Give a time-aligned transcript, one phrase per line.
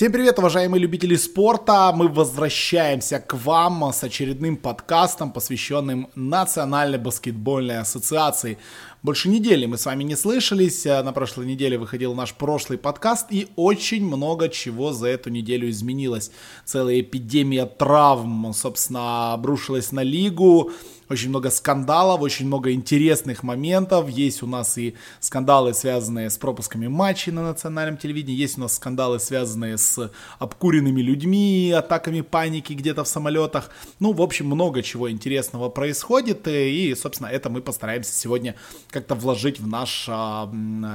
[0.00, 1.92] Всем привет, уважаемые любители спорта!
[1.94, 8.56] Мы возвращаемся к вам с очередным подкастом, посвященным Национальной баскетбольной ассоциации.
[9.02, 10.86] Больше недели мы с вами не слышались.
[10.86, 16.30] На прошлой неделе выходил наш прошлый подкаст, и очень много чего за эту неделю изменилось.
[16.64, 20.70] Целая эпидемия травм, собственно, обрушилась на лигу
[21.10, 24.08] очень много скандалов, очень много интересных моментов.
[24.08, 28.76] Есть у нас и скандалы, связанные с пропусками матчей на национальном телевидении, есть у нас
[28.76, 33.70] скандалы, связанные с обкуренными людьми, атаками паники где-то в самолетах.
[33.98, 38.54] Ну, в общем, много чего интересного происходит, и, собственно, это мы постараемся сегодня
[38.90, 40.48] как-то вложить в наш а,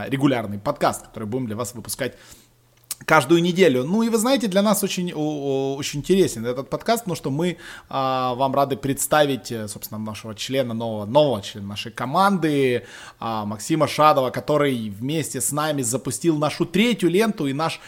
[0.07, 2.15] регулярный подкаст, который будем для вас выпускать
[3.05, 3.83] каждую неделю.
[3.83, 7.57] Ну и вы знаете, для нас очень, очень интересен этот подкаст, потому что мы
[7.89, 12.85] а, вам рады представить, э, собственно, нашего члена, нового, нового члена нашей команды,
[13.19, 17.79] а, Максима Шадова, который вместе с нами запустил нашу третью ленту, и наш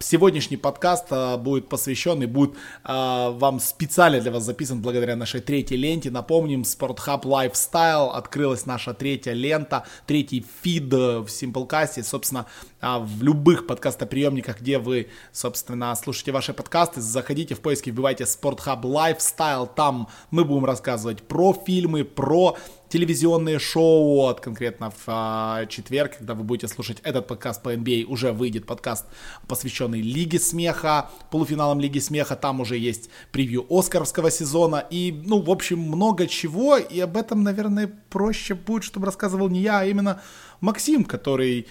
[0.00, 2.54] сегодняшний подкаст а, будет посвящен и будет
[2.84, 6.10] а, вам специально для вас записан благодаря нашей третьей ленте.
[6.10, 12.46] Напомним, Sporthub Lifestyle, открылась наша третья лента, третий фид в Simplecast, собственно,
[12.80, 18.82] а, в любых подкастоприемниках, где вы, собственно, слушаете ваши подкасты, заходите в поиски, вбивайте Sporthub
[18.82, 22.56] Lifestyle, там мы будем рассказывать про фильмы, про
[22.92, 28.04] телевизионные шоу, от конкретно в а, четверг, когда вы будете слушать этот подкаст по NBA,
[28.04, 29.06] уже выйдет подкаст,
[29.48, 35.50] посвященный Лиге Смеха, полуфиналам Лиги Смеха, там уже есть превью Оскаровского сезона, и, ну, в
[35.50, 40.20] общем, много чего, и об этом, наверное, проще будет, чтобы рассказывал не я, а именно
[40.60, 41.68] Максим, который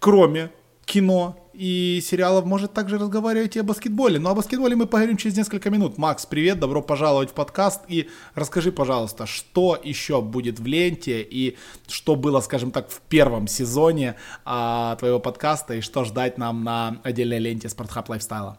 [0.00, 0.50] кроме
[0.86, 4.18] кино и сериалов, может также разговаривать и о баскетболе.
[4.18, 5.98] Но о баскетболе мы поговорим через несколько минут.
[5.98, 7.82] Макс, привет, добро пожаловать в подкаст.
[7.88, 13.46] И расскажи, пожалуйста, что еще будет в ленте и что было, скажем так, в первом
[13.46, 18.58] сезоне а, твоего подкаста и что ждать нам на отдельной ленте СпортХаб Lifestyle а.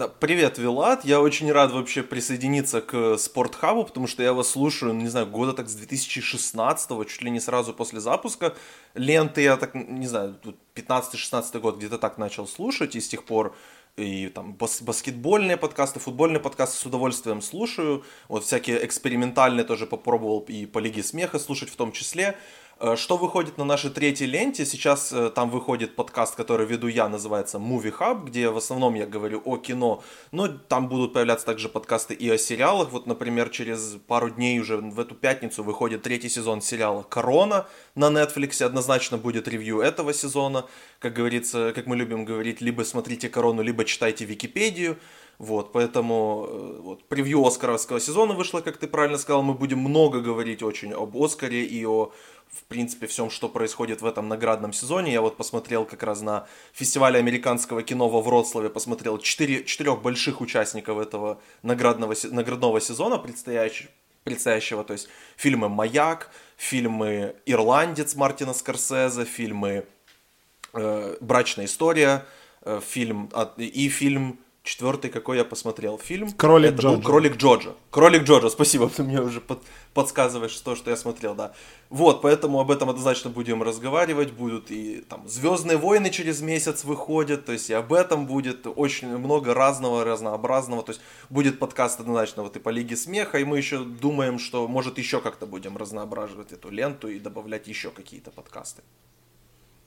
[0.00, 1.04] Да, привет, Вилат.
[1.04, 5.52] Я очень рад вообще присоединиться к СпортХабу, потому что я вас слушаю, не знаю, года
[5.52, 8.54] так с 2016 чуть ли не сразу после запуска.
[8.94, 10.40] Ленты я так, не знаю,
[10.74, 13.54] 15-16 год где-то так начал слушать, и с тех пор
[13.98, 18.02] и там бас баскетбольные подкасты, футбольные подкасты с удовольствием слушаю.
[18.28, 22.38] Вот всякие экспериментальные тоже попробовал и по Лиге Смеха слушать в том числе.
[22.80, 24.64] Э, что выходит на нашей третьей ленте?
[24.64, 29.06] Сейчас э, там выходит подкаст, который веду я, называется Movie Hub, где в основном я
[29.06, 30.02] говорю о кино,
[30.32, 32.90] но там будут появляться также подкасты и о сериалах.
[32.90, 38.06] Вот, например, через пару дней уже в эту пятницу выходит третий сезон сериала «Корона» на
[38.06, 38.62] Netflix.
[38.62, 40.64] Однозначно будет ревью этого сезона.
[41.00, 44.96] Как говорится, как мы любим говорить, либо смотрите «Корону», либо читайте Википедию.
[45.40, 49.42] Вот, поэтому э, вот, превью Оскаровского сезона вышло, как ты правильно сказал.
[49.42, 52.12] Мы будем много говорить очень об Оскаре и о
[52.52, 55.12] в принципе, всем, что происходит в этом наградном сезоне.
[55.12, 60.40] Я вот посмотрел как раз на фестивале американского кино во Вроцлаве, посмотрел четыре, четырех больших
[60.40, 63.90] участников этого наградного, наградного сезона предстоящего,
[64.24, 69.86] предстоящего, то есть фильмы «Маяк», фильмы «Ирландец» Мартина Скорсезе, фильмы
[70.72, 72.26] э, «Брачная история»,
[72.62, 76.32] э, фильм, и фильм Четвертый, какой я посмотрел фильм.
[76.32, 76.96] Кролик это Джорджа.
[76.96, 77.70] Был Кролик Джорджа.
[77.90, 79.62] Кролик Джорджа, спасибо, ты мне уже под,
[79.94, 81.54] подсказываешь то, что я смотрел, да.
[81.88, 84.32] Вот, поэтому об этом однозначно будем разговаривать.
[84.32, 89.16] Будут и там Звездные войны через месяц выходят, то есть и об этом будет очень
[89.16, 90.82] много разного, разнообразного.
[90.82, 91.00] То есть
[91.30, 95.22] будет подкаст однозначно вот и по Лиге Смеха, и мы еще думаем, что может еще
[95.22, 98.82] как-то будем разноображивать эту ленту и добавлять еще какие-то подкасты.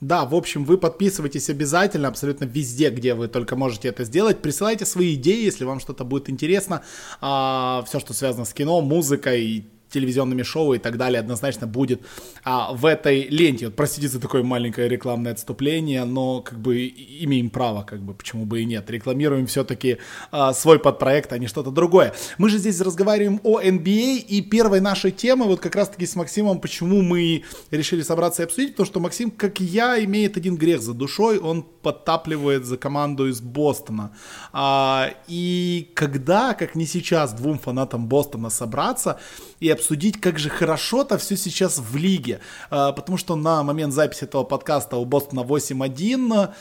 [0.03, 4.41] Да, в общем, вы подписывайтесь обязательно, абсолютно везде, где вы только можете это сделать.
[4.41, 6.83] Присылайте свои идеи, если вам что-то будет интересно.
[7.21, 12.01] А, все, что связано с кино, музыкой, телевизионными шоу и так далее однозначно будет
[12.43, 13.67] а, в этой ленте.
[13.67, 18.45] Вот, простите за такое маленькое рекламное отступление, но как бы имеем право, как бы почему
[18.45, 18.89] бы и нет.
[18.89, 19.97] Рекламируем все-таки
[20.31, 22.13] а, свой подпроект, а не что-то другое.
[22.37, 26.59] Мы же здесь разговариваем о NBA и первой нашей темы вот как раз-таки с Максимом,
[26.59, 30.81] почему мы решили собраться и обсудить, потому что Максим, как и я, имеет один грех
[30.81, 34.15] за душой, он подтапливает за команду из Бостона.
[34.51, 39.19] А, и когда, как не сейчас, двум фанатам Бостона собраться
[39.59, 42.39] и обсудить обсудить, как же хорошо-то все сейчас в лиге.
[42.69, 46.53] А, потому что на момент записи этого подкаста у Бостона 8-1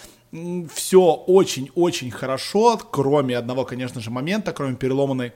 [0.74, 5.32] все очень-очень хорошо, кроме одного, конечно же, момента, кроме переломанной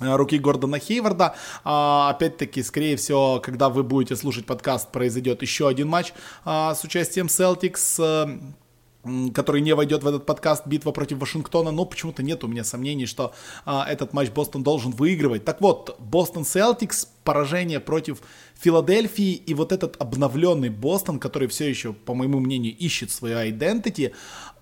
[0.00, 1.36] а, руки Гордона Хейварда.
[1.64, 6.12] А, опять-таки, скорее всего, когда вы будете слушать подкаст, произойдет еще один матч
[6.44, 8.36] а, с участием Celtics
[9.34, 13.06] который не войдет в этот подкаст «Битва против Вашингтона», но почему-то нет у меня сомнений,
[13.06, 13.34] что
[13.64, 15.44] а, этот матч Бостон должен выигрывать.
[15.44, 18.22] Так вот, Бостон Селтикс, поражение против
[18.54, 24.12] Филадельфии и вот этот обновленный Бостон, который все еще, по моему мнению, ищет свою identity,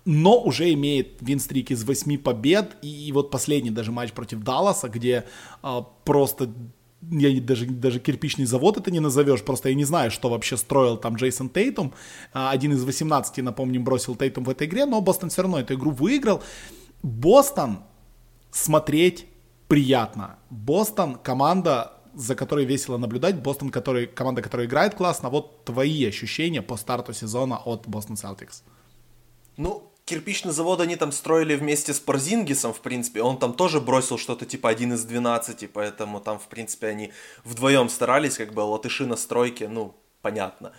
[0.05, 4.89] но уже имеет винстрик из 8 побед, и, и вот последний даже матч против Далласа,
[4.89, 5.25] где
[5.61, 6.51] а, просто
[7.09, 10.97] я даже, даже кирпичный завод это не назовешь, просто я не знаю, что вообще строил
[10.97, 11.93] там Джейсон Тейтум.
[12.33, 15.73] А, один из 18, напомним, бросил Тейтум в этой игре, но Бостон все равно эту
[15.73, 16.43] игру выиграл.
[17.01, 17.79] Бостон
[18.51, 19.25] смотреть
[19.67, 20.37] приятно.
[20.49, 23.41] Бостон команда, за которой весело наблюдать.
[23.41, 25.29] Бостон, который, команда, которая играет классно.
[25.29, 28.63] Вот твои ощущения по старту сезона от Бостон Селтикс.
[29.57, 33.21] Ну, кирпичный завод они там строили вместе с Порзингисом, в принципе.
[33.21, 37.13] Он там тоже бросил что-то типа один из 12, поэтому там, в принципе, они
[37.45, 40.73] вдвоем старались, как бы латыши на стройке, ну, понятно.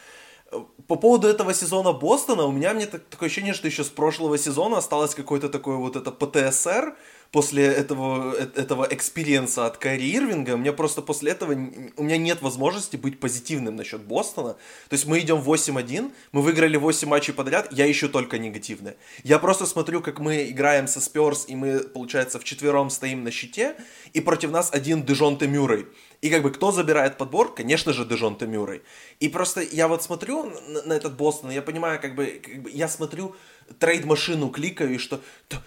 [0.86, 4.36] По поводу этого сезона Бостона, у меня мне так, такое ощущение, что еще с прошлого
[4.38, 6.94] сезона осталось какое-то такое вот это ПТСР,
[7.32, 11.52] после этого, э, этого experience а от Кайри Ирвинга, мне просто после этого,
[11.96, 14.52] у меня нет возможности быть позитивным насчет Бостона.
[14.88, 18.96] То есть мы идем 8-1, мы выиграли 8 матчей подряд, я ищу только негативное.
[19.24, 23.76] Я просто смотрю, как мы играем со Spurs, и мы, получается, вчетвером стоим на щите,
[24.12, 25.86] и против нас один Дежонте Мюррей.
[26.22, 27.52] И как бы кто забирает подбор?
[27.52, 28.82] Конечно же, Дежонте Мюррей.
[29.18, 32.70] И просто я вот смотрю на, на этот Бостон, я понимаю, как бы, как бы
[32.70, 33.34] я смотрю
[33.80, 35.20] трейд-машину кликаю, и что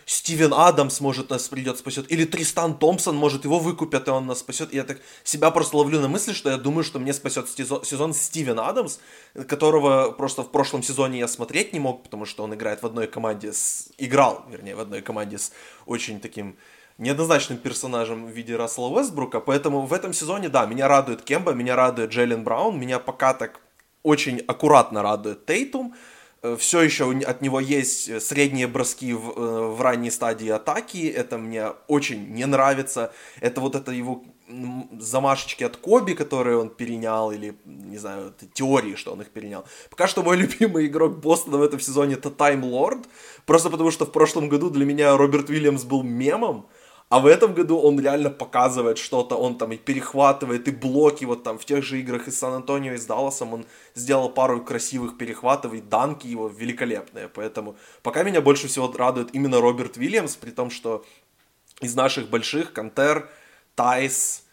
[0.06, 4.40] Стивен Адамс может нас придет спасет, или Тристан Томпсон может его выкупят, и он нас
[4.40, 4.74] спасет.
[4.74, 8.14] И я так себя просто ловлю на мысли, что я думаю, что мне спасет сезон
[8.14, 9.00] Стивен Адамс,
[9.50, 13.08] которого просто в прошлом сезоне я смотреть не мог, потому что он играет в одной
[13.08, 13.90] команде с...
[13.98, 15.52] играл, вернее, в одной команде с
[15.86, 16.56] очень таким
[16.98, 21.76] неоднозначным персонажем в виде Рассела Уэстбрука, поэтому в этом сезоне, да, меня радует Кемба, меня
[21.76, 23.60] радует Джейлен Браун, меня пока так
[24.04, 25.94] очень аккуратно радует Тейтум,
[26.46, 31.08] Э, все еще от него есть э, средние броски в, э, в ранней стадии атаки,
[31.08, 34.24] это мне очень не нравится, это вот это его
[35.00, 39.66] замашечки от Коби, которые он перенял, или, не знаю, теории, что он их перенял.
[39.90, 43.08] Пока что мой любимый игрок Бостона в этом сезоне это Тайм Лорд,
[43.48, 46.68] просто потому что в прошлом году для меня Роберт Уильямс был мемом,
[47.10, 51.44] а в этом году он реально показывает что-то, он там и перехватывает, и блоки, вот
[51.44, 55.74] там в тех же играх из Сан-Антонио и с Далласом он сделал пару красивых перехватов,
[55.74, 60.72] и данки его великолепные, поэтому пока меня больше всего радует именно Роберт Уильямс, при том,
[60.72, 61.06] что
[61.82, 63.30] из наших больших, Кантер,
[63.76, 64.44] Тайс,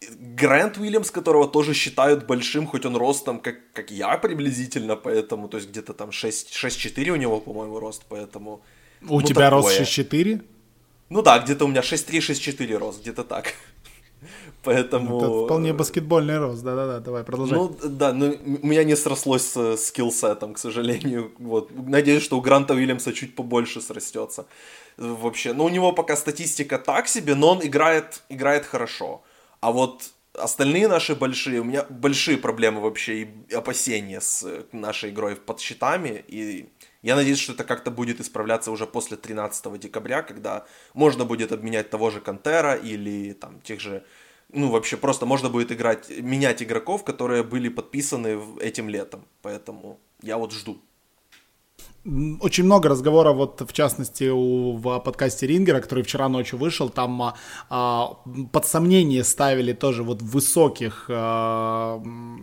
[0.00, 5.56] Грант Уильямс, которого тоже считают большим, хоть он ростом, как, как я приблизительно, поэтому, то
[5.56, 8.62] есть где-то там 6-4 у него, по-моему, рост, поэтому...
[9.02, 9.78] У ну, тебя такое.
[9.78, 10.44] рост 6-4?
[11.10, 13.54] Ну да, где-то у меня 6-3-6-4 рост, где-то так.
[14.62, 15.18] Поэтому...
[15.18, 17.58] Это вполне баскетбольный рост, да-да-да, давай продолжай.
[17.58, 18.26] Ну да, но
[18.62, 21.32] у меня не срослось с скиллсетом, к сожалению.
[21.38, 21.70] Вот.
[21.70, 24.46] Надеюсь, что у Гранта Уильямса чуть побольше срастется.
[24.96, 29.22] Вообще, ну у него пока статистика так себе, но он играет, играет хорошо.
[29.60, 35.36] А вот остальные наши большие, у меня большие проблемы вообще и опасения с нашей игрой
[35.36, 36.24] под щитами.
[36.28, 36.68] И
[37.02, 41.90] я надеюсь, что это как-то будет исправляться уже после 13 декабря, когда можно будет обменять
[41.90, 44.04] того же Кантера или там тех же
[44.50, 49.26] ну, вообще просто можно будет играть, менять игроков, которые были подписаны этим летом.
[49.42, 50.80] Поэтому я вот жду.
[52.04, 57.20] Очень много разговоров, вот в частности у, в подкасте Рингера, который вчера ночью вышел, там
[57.20, 57.34] а,
[57.68, 58.16] а
[58.52, 62.00] под сомнение ставили тоже вот высоких а,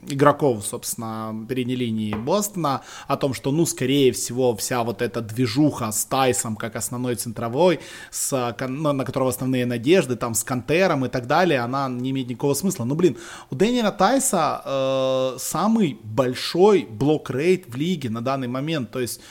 [0.07, 5.91] игроков, собственно, передней линии Бостона, о том, что, ну, скорее всего, вся вот эта движуха
[5.91, 7.79] с Тайсом как основной центровой,
[8.11, 12.27] с, ну, на которого основные надежды, там, с Кантером и так далее, она не имеет
[12.27, 12.83] никакого смысла.
[12.83, 13.17] Ну, блин,
[13.50, 19.21] у Дэниела Тайса э, самый большой block rate в лиге на данный момент, то есть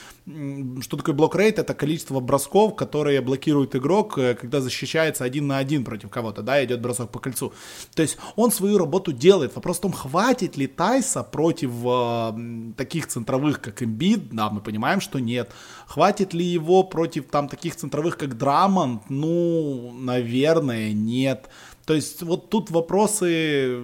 [0.81, 1.59] что такое block rate?
[1.59, 6.63] Это количество бросков, которые блокирует игрок, э, когда защищается один на один против кого-то, да,
[6.65, 7.53] идет бросок по кольцу.
[7.93, 9.55] То есть он свою работу делает.
[9.55, 14.99] Вопрос в том, хватит ли Тайса против э, таких центровых, как Эмбид, да, мы понимаем,
[14.99, 15.51] что нет.
[15.85, 19.03] Хватит ли его против там таких центровых, как Драмонт?
[19.09, 21.49] Ну, наверное, нет.
[21.85, 23.79] То есть вот тут вопросы,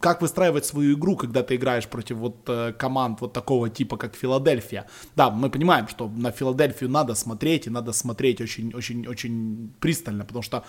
[0.00, 4.16] как выстраивать свою игру, когда ты играешь против вот э, команд вот такого типа, как
[4.16, 4.86] Филадельфия.
[5.14, 10.64] Да, мы понимаем, что на Филадельфию надо смотреть, и надо смотреть очень-очень-очень пристально, потому что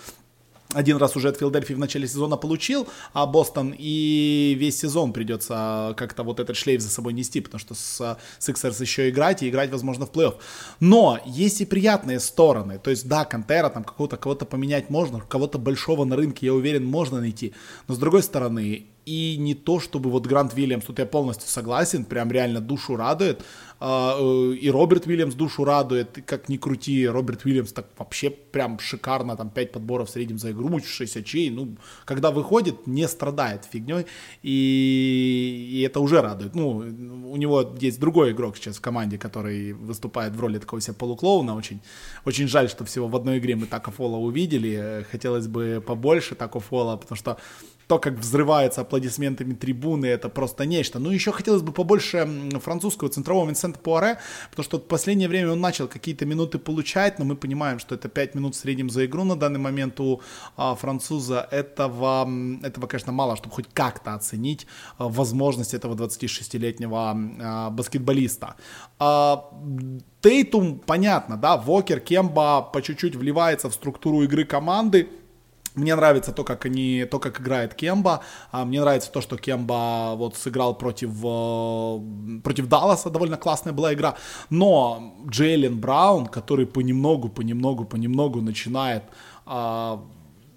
[0.74, 5.94] один раз уже от Филадельфии в начале сезона получил, а Бостон и весь сезон придется
[5.96, 9.70] как-то вот этот шлейф за собой нести, потому что с Sixers еще играть и играть,
[9.70, 10.34] возможно, в плей-офф.
[10.80, 12.78] Но есть и приятные стороны.
[12.78, 16.84] То есть, да, Кантера, там какого-то кого-то поменять можно, кого-то большого на рынке, я уверен,
[16.84, 17.52] можно найти.
[17.88, 22.04] Но с другой стороны, и не то, чтобы вот Грант Вильямс, тут я полностью согласен,
[22.04, 23.42] прям реально душу радует,
[23.80, 28.78] а, э, и Роберт Вильямс душу радует, как ни крути, Роберт Вильямс так вообще прям
[28.78, 33.64] шикарно, там 5 подборов в среднем за игру, 6 очей, ну, когда выходит, не страдает
[33.64, 34.06] фигней,
[34.42, 36.54] и, и это уже радует.
[36.54, 36.76] Ну,
[37.32, 41.56] у него есть другой игрок сейчас в команде, который выступает в роли такого себе полуклоуна,
[41.56, 41.80] очень,
[42.24, 46.60] очень жаль, что всего в одной игре мы Тако Фола увидели, хотелось бы побольше Тако
[46.60, 47.38] Фола, потому что
[47.90, 51.00] то, как взрывается аплодисментами трибуны, это просто нечто.
[51.00, 52.24] Ну, еще хотелось бы побольше
[52.62, 54.20] французского центрового Винсента Пуаре,
[54.50, 58.08] потому что в последнее время он начал какие-то минуты получать, но мы понимаем, что это
[58.08, 60.20] 5 минут в среднем за игру на данный момент у
[60.56, 61.48] а, француза.
[61.50, 62.30] Этого,
[62.62, 68.54] этого, конечно, мало, чтобы хоть как-то оценить а, возможность этого 26-летнего а, баскетболиста.
[69.00, 69.50] А,
[70.20, 75.08] Тейтум, понятно, да, Вокер, Кемба по чуть-чуть вливается в структуру игры команды,
[75.80, 78.20] мне нравится то, как они, то, как играет Кемба.
[78.52, 83.92] А, мне нравится то, что Кемба вот сыграл против, э, против Далласа, довольно классная была
[83.94, 84.14] игра.
[84.50, 89.04] Но Джейлен Браун, который понемногу, понемногу, понемногу начинает
[89.46, 90.04] а,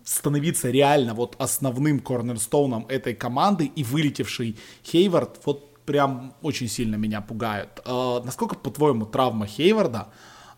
[0.03, 7.21] становиться реально вот основным корнерстоуном этой команды и вылетевший Хейвард, вот прям очень сильно меня
[7.21, 7.81] пугают.
[7.85, 10.07] А, насколько, по-твоему, травма Хейварда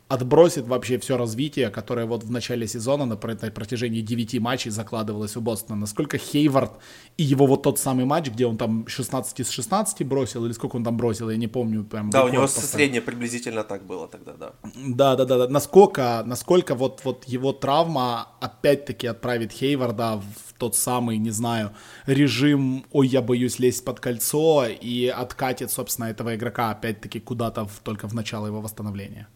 [0.08, 5.42] отбросит вообще все развитие, которое вот в начале сезона на протяжении 9 матчей закладывалось у
[5.42, 5.80] Бостона.
[5.80, 6.74] Насколько Хейвард
[7.18, 10.76] и его вот тот самый матч, где он там 16 из 16 бросил, или сколько
[10.76, 11.84] он там бросил, я не помню.
[11.84, 12.70] Прям да, у него поставил.
[12.70, 14.52] среднее приблизительно так было тогда, да.
[14.76, 15.38] Да, да, да.
[15.38, 15.48] да.
[15.48, 21.72] Насколько, насколько вот, вот его травма опять-таки отправит Хейварда в тот самый, не знаю,
[22.06, 27.80] режим «Ой, я боюсь лезть под кольцо» и откатит, собственно, этого игрока опять-таки куда-то в,
[27.84, 29.28] только в начало его восстановления.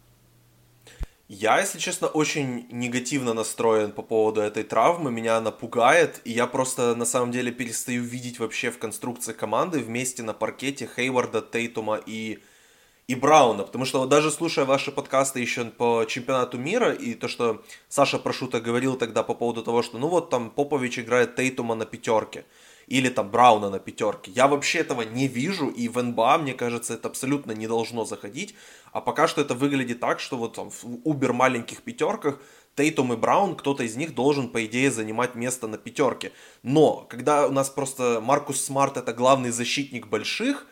[1.32, 6.48] Я, если честно, очень негативно настроен по поводу этой травмы, меня она пугает, и я
[6.48, 12.00] просто на самом деле перестаю видеть вообще в конструкции команды вместе на паркете Хейварда, Тейтума
[12.04, 12.40] и,
[13.06, 17.62] и Брауна, потому что даже слушая ваши подкасты еще по чемпионату мира, и то, что
[17.88, 21.86] Саша Прошута говорил тогда по поводу того, что ну вот там Попович играет Тейтума на
[21.86, 22.44] пятерке,
[22.90, 24.32] или там Брауна на пятерке.
[24.32, 28.56] Я вообще этого не вижу, и в НБА, мне кажется, это абсолютно не должно заходить.
[28.92, 32.40] А пока что это выглядит так, что вот там в убер маленьких пятерках
[32.74, 36.32] Тейтум и Браун, кто-то из них должен, по идее, занимать место на пятерке.
[36.64, 40.66] Но, когда у нас просто Маркус Смарт это главный защитник больших,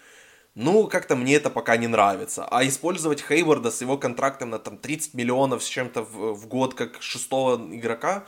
[0.57, 2.45] ну, как-то мне это пока не нравится.
[2.51, 6.75] А использовать Хейварда с его контрактом на там 30 миллионов с чем-то в, в год
[6.75, 8.25] как шестого игрока,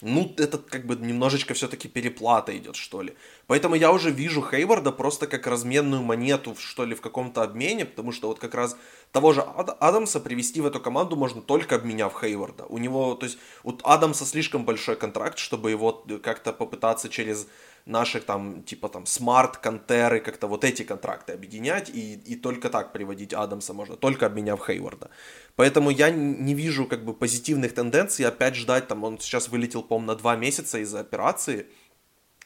[0.00, 3.14] ну, это как бы немножечко все-таки переплата идет, что ли.
[3.46, 8.12] Поэтому я уже вижу Хейварда просто как разменную монету, что ли, в каком-то обмене, потому
[8.12, 8.76] что вот как раз
[9.12, 12.66] того же Ад- Адамса привести в эту команду можно только обменяв Хейварда.
[12.66, 17.46] У него, то есть, у Адамса слишком большой контракт, чтобы его как-то попытаться через
[17.86, 22.92] наших там, типа там, смарт, контеры, как-то вот эти контракты объединять, и, и только так
[22.92, 25.10] приводить Адамса можно, только обменяв Хейварда.
[25.56, 30.12] Поэтому я не вижу как бы позитивных тенденций, опять ждать, там, он сейчас вылетел, по-моему,
[30.12, 31.66] на два месяца из-за операции,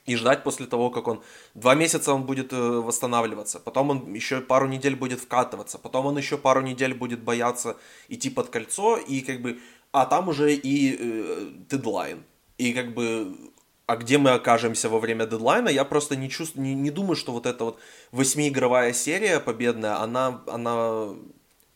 [0.06, 1.22] и ждать после того, как он...
[1.54, 6.18] Два месяца он будет э, восстанавливаться, потом он еще пару недель будет вкатываться, потом он
[6.18, 7.76] еще пару недель будет бояться
[8.08, 9.60] идти под кольцо, и как бы...
[9.92, 12.24] А там уже и э, дедлайн.
[12.56, 13.36] И как бы
[13.88, 17.32] а где мы окажемся во время дедлайна, я просто не чувствую, не, не думаю, что
[17.32, 17.80] вот эта вот
[18.12, 21.14] восьмиигровая серия победная, она, она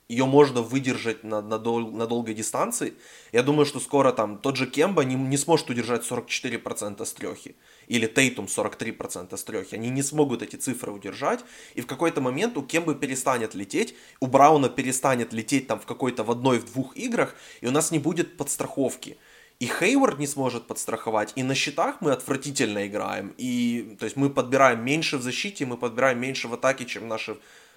[0.09, 2.93] ее можно выдержать на, на, дол, на долгой дистанции.
[3.33, 7.57] Я думаю, что скоро там тот же Кемба не, не сможет удержать 44% с трехи.
[7.87, 9.75] Или Тейтум 43% с трехи.
[9.75, 11.41] Они не смогут эти цифры удержать.
[11.73, 16.25] И в какой-то момент у Кембы перестанет лететь, у Брауна перестанет лететь там в какой-то
[16.25, 19.17] в одной, в двух играх, и у нас не будет подстраховки
[19.63, 24.29] и Хейвард не сможет подстраховать, и на счетах мы отвратительно играем, и то есть мы
[24.29, 27.37] подбираем меньше в защите, мы подбираем меньше в атаке, чем наши,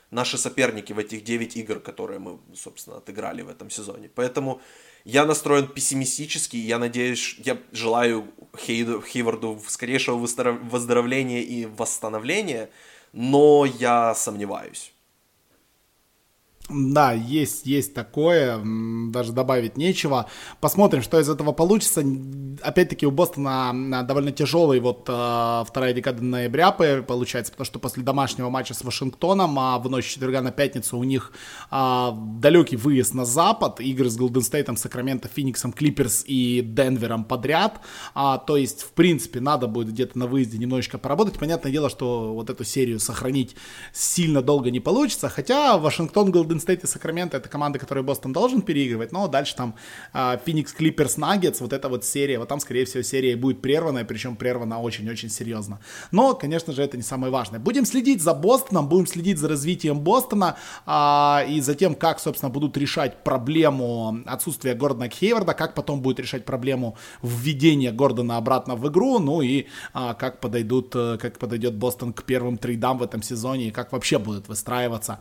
[0.09, 4.09] наши соперники в этих 9 игр, которые мы, собственно, отыграли в этом сезоне.
[4.15, 4.61] Поэтому
[5.03, 12.71] я настроен пессимистически, я надеюсь, я желаю Хейду, Хейварду скорейшего выздоровления и восстановления,
[13.13, 14.94] но я сомневаюсь.
[16.67, 18.59] Да, есть, есть такое,
[19.11, 20.25] даже добавить нечего.
[20.59, 22.03] Посмотрим, что из этого получится.
[22.63, 28.49] Опять-таки у Бостона довольно тяжелый вот э, вторая декада ноября получается, потому что после домашнего
[28.49, 31.33] матча с Вашингтоном, а в ночь четверга на пятницу у них
[31.69, 37.79] э, далекий выезд на запад, игры с Голден Стейтом, Сакраменто, Фениксом, Клиперс и Денвером подряд.
[38.15, 41.37] А, то есть, в принципе, надо будет где-то на выезде немножечко поработать.
[41.37, 43.55] Понятное дело, что вот эту серию сохранить
[43.93, 48.33] сильно долго не получится, хотя Вашингтон Голден Golden State и Сакраменто это команды, которые Бостон
[48.33, 49.75] должен переигрывать, но дальше там
[50.13, 54.35] Феникс Клиперс Наггетс, вот эта вот серия, вот там, скорее всего, серия будет прерванная, причем
[54.35, 55.79] прервана очень-очень серьезно.
[56.11, 57.59] Но, конечно же, это не самое важное.
[57.59, 62.49] Будем следить за Бостоном, будем следить за развитием Бостона а, и за тем, как, собственно,
[62.49, 68.87] будут решать проблему отсутствия Гордона Хейварда, как потом будет решать проблему введения Гордона обратно в
[68.87, 73.67] игру, ну и а, как подойдут, как подойдет Бостон к первым трейдам в этом сезоне
[73.67, 75.19] и как вообще будет выстраиваться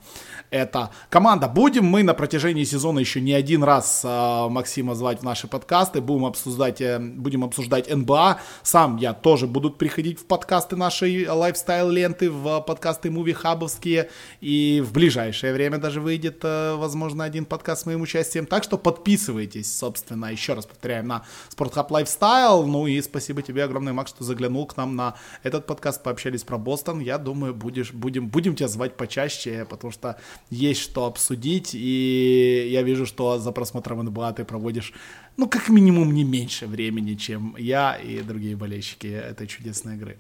[0.50, 1.23] эта команда.
[1.24, 6.02] Будем мы на протяжении сезона еще не один раз а, Максима звать в наши подкасты,
[6.02, 8.40] будем обсуждать, э, будем обсуждать НБА.
[8.62, 14.10] Сам я тоже буду приходить в подкасты нашей lifestyle ленты, в подкасты movie hub овские
[14.42, 18.44] и в ближайшее время даже выйдет, э, возможно, один подкаст с моим участием.
[18.44, 22.66] Так что подписывайтесь, собственно, еще раз повторяем, на СпортХаб Lifestyle.
[22.66, 26.58] Ну и спасибо тебе огромное, Макс, что заглянул к нам на этот подкаст, пообщались про
[26.58, 27.00] Бостон.
[27.00, 30.18] Я думаю, будешь, будем, будем тебя звать почаще, потому что
[30.50, 34.92] есть что обсудить, и я вижу, что за просмотром НБА ты проводишь,
[35.36, 40.18] ну, как минимум, не меньше времени, чем я и другие болельщики этой чудесной игры.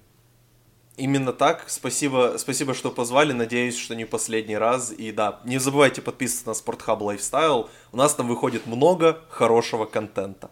[0.96, 1.64] Именно так.
[1.66, 3.32] Спасибо, спасибо, что позвали.
[3.32, 4.92] Надеюсь, что не последний раз.
[4.92, 7.68] И да, не забывайте подписываться на Спортхаб Lifestyle.
[7.92, 10.50] У нас там выходит много хорошего контента.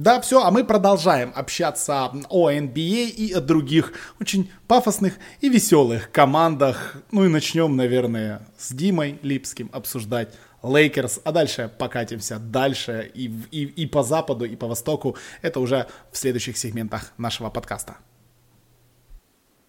[0.00, 6.10] Да, все, а мы продолжаем общаться о NBA и о других очень пафосных и веселых
[6.10, 6.96] командах.
[7.10, 13.64] Ну и начнем, наверное, с Димой Липским обсуждать Лейкерс, а дальше покатимся дальше и, и,
[13.64, 15.18] и по западу, и по востоку.
[15.42, 17.96] Это уже в следующих сегментах нашего подкаста.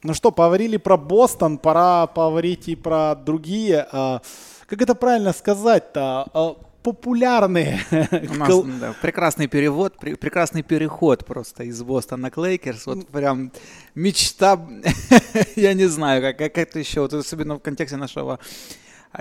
[0.02, 3.86] Ну что, поговорили про Бостон, пора поговорить и про другие.
[3.92, 4.22] А,
[4.66, 6.56] как это правильно сказать-то?
[6.84, 7.80] Популярные.
[7.92, 12.86] У нас да, прекрасный перевод, пр- прекрасный переход просто из Бостона к Лейкерс.
[12.88, 13.52] Вот прям
[13.94, 14.60] мечта,
[15.56, 18.40] я не знаю, как, как это еще, вот особенно в контексте нашего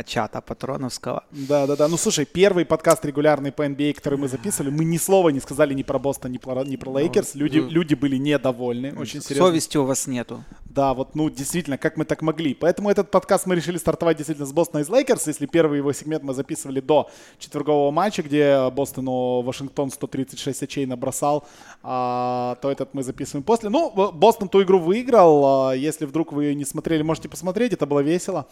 [0.04, 1.24] чата патроновского.
[1.30, 1.88] Да, да, да.
[1.88, 5.74] Ну слушай, первый подкаст регулярный по NBA, который мы записывали, мы ни слова не сказали
[5.74, 7.34] ни про Бостон, ни про, ни про Лейкерс.
[7.34, 8.94] Люди, ну, люди были недовольны.
[8.96, 9.46] Очень серьезно.
[9.46, 10.44] Совести у вас нету.
[10.64, 12.54] Да, вот, ну, действительно, как мы так могли.
[12.54, 15.26] Поэтому этот подкаст мы решили стартовать действительно с Бостона и с Лейкерс.
[15.26, 21.44] Если первый его сегмент мы записывали до четвергового матча, где Бостону Вашингтон 136 очей набросал,
[21.82, 23.68] а, то этот мы записываем после.
[23.68, 25.70] Ну, Бостон ту игру выиграл.
[25.70, 27.72] А, если вдруг вы не смотрели, можете посмотреть.
[27.72, 28.46] Это было весело.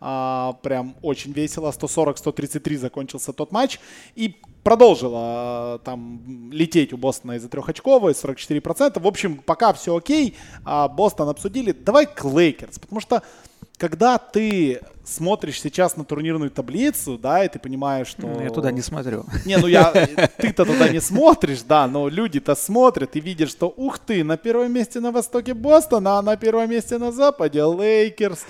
[0.00, 1.70] А, прям очень весело.
[1.70, 3.78] 140-133 закончился тот матч.
[4.14, 9.00] И продолжила там лететь у Бостона из-за трехочковой, 44%.
[9.00, 10.36] В общем, пока все окей.
[10.64, 11.72] А Бостон обсудили.
[11.72, 13.22] Давай к Лейкерс, потому что
[13.78, 18.40] когда ты смотришь сейчас на турнирную таблицу, да, и ты понимаешь, что...
[18.40, 19.24] Я туда не смотрю.
[19.44, 19.92] Не, ну я...
[20.38, 24.72] Ты-то туда не смотришь, да, но люди-то смотрят и видят, что, ух ты, на первом
[24.72, 28.46] месте на востоке Бостон, а на первом месте на западе Лейкерс.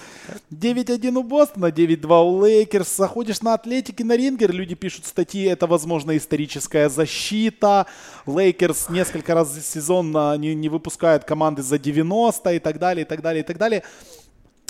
[0.52, 2.96] 9-1 у Бостона, 9-2 у Лейкерс.
[2.96, 7.86] Заходишь на Athletic, на Ringer, люди пишут статьи, это, возможно, историческая защита.
[8.26, 13.08] Лейкерс несколько раз в сезон не, не выпускают команды за 90 и так далее, и
[13.08, 13.82] так далее, и так далее.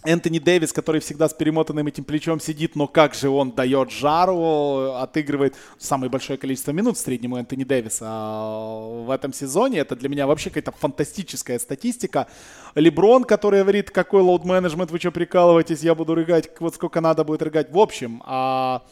[0.05, 4.93] Энтони Дэвис, который всегда с перемотанным этим плечом сидит, но как же он дает жару,
[4.93, 9.79] отыгрывает самое большое количество минут в среднем у Энтони Дэвиса в этом сезоне.
[9.79, 12.27] Это для меня вообще какая-то фантастическая статистика.
[12.75, 17.25] Леброн, который говорит, какой load management, вы что прикалываетесь, я буду играть, вот сколько надо
[17.25, 17.73] будет играть.
[17.73, 18.83] В общем, а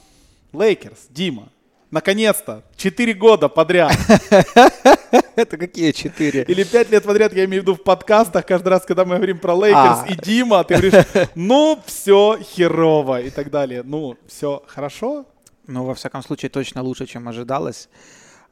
[0.54, 1.50] Лейкерс, Дима,
[1.92, 2.64] Наконец-то.
[2.74, 3.92] Четыре года подряд.
[5.36, 6.42] Это какие четыре?
[6.44, 9.38] Или пять лет подряд, я имею в виду в подкастах, каждый раз, когда мы говорим
[9.38, 10.06] про Лейкерс а.
[10.08, 13.82] и Дима, ты говоришь, ну, все херово и так далее.
[13.84, 15.26] Ну, все хорошо?
[15.66, 17.90] Ну, во всяком случае, точно лучше, чем ожидалось.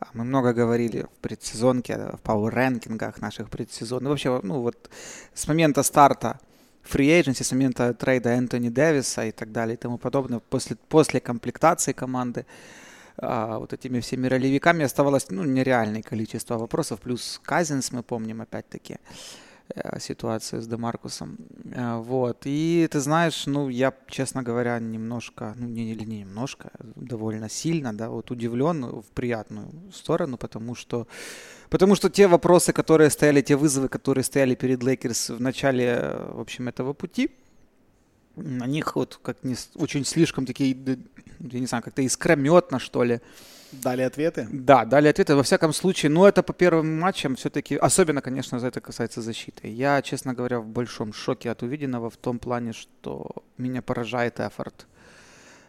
[0.00, 4.02] А, мы много говорили в предсезонке, в power ranking ах наших предсезонных.
[4.02, 4.90] Ну, вообще, ну вот
[5.32, 6.38] с момента старта
[6.82, 11.20] free agency, с момента трейда Энтони Дэвиса и так далее и тому подобное, после, после
[11.20, 12.44] комплектации команды,
[13.22, 17.00] а, вот этими всеми ролевиками оставалось ну, нереальное количество вопросов.
[17.00, 18.96] Плюс Казинс, мы помним опять-таки
[19.74, 21.36] э, ситуацию с Демаркусом.
[21.74, 22.42] Э, вот.
[22.44, 28.08] И ты знаешь, ну, я, честно говоря, немножко, ну, не, не немножко, довольно сильно, да,
[28.08, 31.06] вот удивлен в приятную сторону, потому что
[31.70, 36.40] Потому что те вопросы, которые стояли, те вызовы, которые стояли перед Лейкерс в начале, в
[36.40, 37.30] общем, этого пути,
[38.36, 40.76] на них вот как не очень слишком такие,
[41.40, 43.20] я не знаю, как-то искрометно, что ли.
[43.72, 44.48] Дали ответы?
[44.50, 45.36] Да, дали ответы.
[45.36, 49.68] Во всяком случае, ну это по первым матчам все-таки, особенно, конечно, за это касается защиты.
[49.68, 54.86] Я, честно говоря, в большом шоке от увиденного в том плане, что меня поражает эфорт.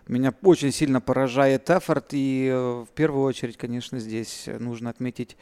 [0.07, 5.37] Меня очень сильно поражает эфорт, и э, в первую очередь, конечно, здесь нужно отметить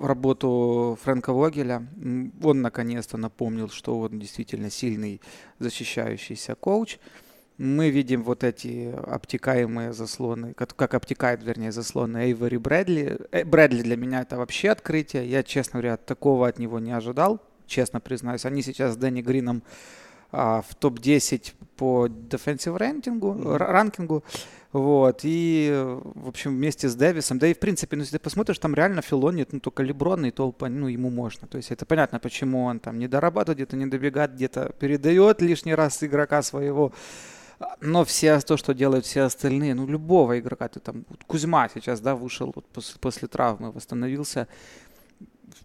[0.00, 1.86] работу Фрэнка Вогеля.
[2.42, 5.20] Он наконец-то напомнил, что он действительно сильный
[5.58, 6.98] защищающийся коуч.
[7.58, 13.18] мы видим вот эти обтекаемые заслоны, как, как обтекает, вернее, заслоны Эйвори Брэдли.
[13.32, 15.28] Э, Брэдли для меня это вообще открытие.
[15.28, 18.46] Я, честно говоря, такого от него не ожидал, честно признаюсь.
[18.46, 19.62] Они сейчас с Дэнни Грином
[20.32, 23.56] а, в топ-10 по defensive рейтингу, mm-hmm.
[23.56, 24.24] ранкингу.
[24.72, 25.72] Вот, и,
[26.14, 29.02] в общем, вместе с Дэвисом, да и, в принципе, ну, если ты посмотришь, там реально
[29.02, 31.48] Филони, ну, только Леброн, и то, ну, ему можно.
[31.48, 35.74] То есть это понятно, почему он там не дорабатывает, где-то не добегает, где-то передает лишний
[35.74, 36.92] раз игрока своего.
[37.80, 42.00] Но все то, что делают все остальные, ну, любого игрока, ты там, вот Кузьма сейчас,
[42.00, 44.46] да, вышел вот после, после травмы, восстановился,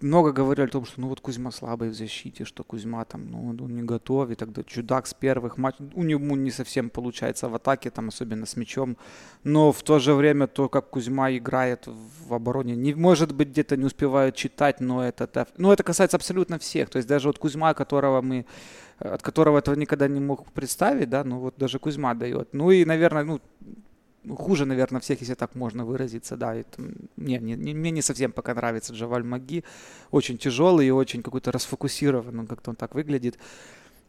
[0.02, 3.50] много говорили о том, что ну вот Кузьма слабый в защите, что Кузьма там, ну
[3.50, 7.56] он не готов, и тогда чудак с первых матчей, у него не совсем получается в
[7.56, 8.98] атаке, там особенно с мячом,
[9.44, 13.78] но в то же время то, как Кузьма играет в обороне, не может быть где-то
[13.78, 17.74] не успевают читать, но это, ну это касается абсолютно всех, то есть даже вот Кузьма,
[17.74, 18.46] которого мы
[19.00, 22.54] от которого этого никогда не мог представить, да, ну вот даже Кузьма дает.
[22.54, 23.42] Ну и, наверное, ну,
[24.38, 26.56] хуже, наверное, всех, если так можно выразиться, да.
[26.56, 26.82] Это,
[27.18, 29.64] не, не, не, мне не совсем пока нравится Джавейл Макги.
[30.12, 33.38] Очень тяжелый и очень какой-то расфокусированный, как-то он так выглядит.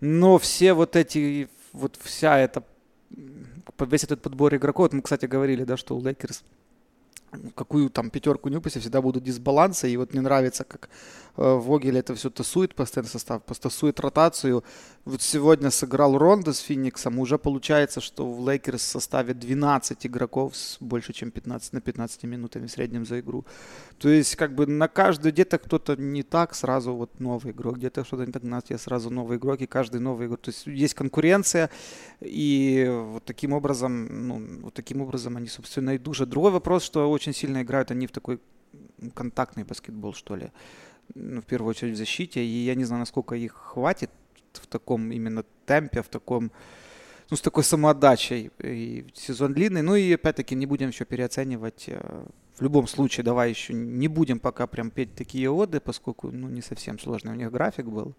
[0.00, 2.62] Но все вот эти, вот вся эта,
[3.78, 6.42] весь этот подбор игроков, вот мы, кстати, говорили, да, что у Лейкерс
[7.54, 9.90] какую там пятерку не выпусти, всегда будут дисбалансы.
[9.90, 10.88] И вот мне нравится, как
[11.36, 14.64] Вогель это все тасует постоянно состав, тасует ротацию.
[15.04, 17.18] Вот сегодня сыграл Рондо с Фениксом.
[17.18, 22.24] Уже получается, что в Лейкерс в составе 12 игроков с больше, чем 15 на 15
[22.24, 23.44] минутами в среднем за игру.
[23.98, 27.76] То есть как бы на каждый где-то кто-то не так, сразу вот новый игрок.
[27.76, 30.40] Где-то что-то не так, на тебе сразу новый игрок, и каждый новый игрок.
[30.40, 31.70] То есть есть конкуренция,
[32.20, 36.28] и вот таким образом, ну, вот таким образом они, собственно, и душат.
[36.28, 38.40] Другой вопрос, что очень сильно играют они в такой
[39.14, 40.50] контактный баскетбол, что ли.
[41.14, 42.44] Ну, в первую очередь в защите.
[42.44, 44.10] И я не знаю, насколько их хватит
[44.52, 46.50] в таком именно темпе, в таком,
[47.30, 48.50] ну, с такой самоотдачей.
[48.62, 49.82] И сезон длинный.
[49.82, 51.84] Ну и опять-таки не будем еще переоценивать.
[51.88, 52.26] Э,
[52.58, 56.62] в любом случае, давай еще не будем пока прям петь такие оды, поскольку, ну, не
[56.62, 58.14] совсем сложный у них график был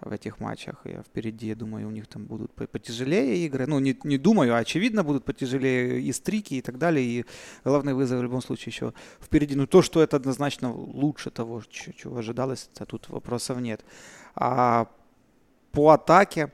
[0.00, 0.80] в этих матчах.
[0.84, 3.66] Я впереди, я думаю, у них там будут потяжелее игры.
[3.66, 7.04] Ну, не, не думаю, а очевидно будут потяжелее и стрики и так далее.
[7.04, 7.24] И
[7.64, 9.54] главный вызов в любом случае еще впереди.
[9.54, 13.84] Но то, что это однозначно лучше того, чего ожидалось, то тут вопросов нет.
[14.34, 14.88] А
[15.72, 16.52] по атаке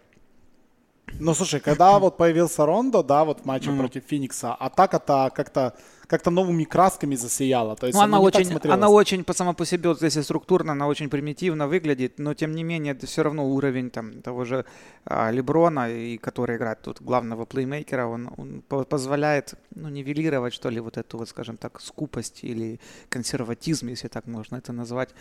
[1.18, 3.78] ну, слушай, когда вот появился Рондо, да, вот в матче mm-hmm.
[3.78, 5.74] против Феникса, атака-то как-то
[6.06, 7.74] как-то новыми красками засияла.
[7.74, 10.86] То есть ну, она, очень, она очень по сама по себе, вот если структурно, она
[10.86, 14.66] очень примитивно выглядит, но тем не менее это все равно уровень там того же
[15.06, 20.80] а, Леброна, и который играет тут главного плеймейкера, он, он позволяет ну, нивелировать, что ли,
[20.80, 25.14] вот эту вот, скажем так, скупость или консерватизм, если так можно это назвать.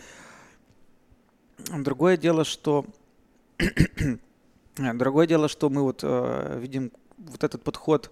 [1.70, 2.84] Другое дело, что
[4.76, 8.10] Другое дело, что мы вот э, видим вот этот подход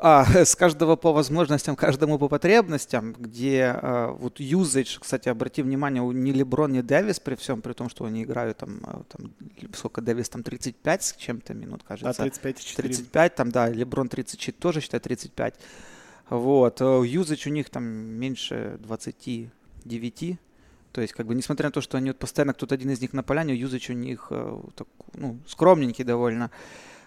[0.00, 6.02] а, с каждого по возможностям, каждому по потребностям, где а, вот usage, кстати, обрати внимание,
[6.02, 9.32] у ни Леброн, ни Дэвис, при всем, при том, что они играют там, а, там
[9.74, 12.16] сколько Дэвис, там 35 с чем-то минут, кажется.
[12.16, 12.88] Да, 35 4.
[12.88, 15.54] 35, там, да, Леброн 34, тоже считай 35.
[16.30, 20.38] Вот, usage у них там меньше 29,
[20.98, 23.12] то есть, как бы, несмотря на то, что они вот постоянно кто-то один из них
[23.12, 26.50] на поляне, юзач у них э, так, ну, скромненький довольно.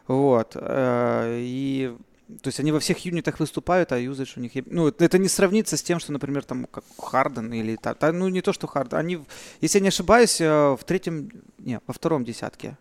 [0.07, 0.55] Вот.
[0.55, 1.93] Э, и
[2.41, 4.53] то есть они во всех юнитах выступают, а юзач у них...
[4.67, 7.75] Ну, это не сравнится с тем, что, например, там, как Харден или...
[7.75, 8.97] Та, ну, не то, что Харден.
[8.97, 9.19] Они,
[9.59, 11.29] если я не ошибаюсь, э, в третьем...
[11.57, 12.77] Не, во втором десятке.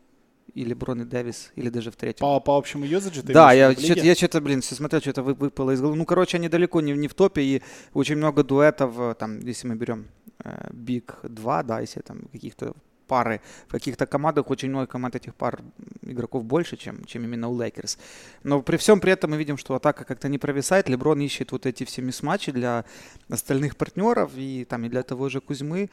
[0.55, 2.21] Или Брон и Дэвис, или даже в третьем.
[2.21, 5.73] По, по общему юзаджу ты Да, я что-то, я что-то, блин, все смотрел, что-то выпало
[5.73, 5.97] из головы.
[5.97, 7.63] Ну, короче, они далеко не, не в топе, и
[7.95, 10.09] очень много дуэтов, там, если мы берем
[10.71, 12.75] Big э, 2, да, если там каких-то
[13.11, 13.41] пары.
[13.67, 15.63] В каких-то командах очень много команд этих пар
[16.03, 17.99] игроков больше, чем, чем именно у Лейкерс.
[18.45, 20.89] Но при всем при этом мы видим, что атака как-то не провисает.
[20.89, 22.85] Леброн ищет вот эти все mismatch и для
[23.29, 25.91] остальных партнеров и там и для того же Кузьмы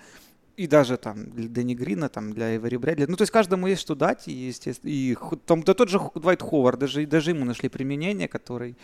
[0.57, 3.05] и даже там для Дэнни Грина, там для Эвери Брэдли.
[3.05, 5.15] Ну, то есть каждому есть что дать, и, естественно, и
[5.45, 8.75] там, да тот же Двайт Ховард, даже, даже ему нашли применение, который,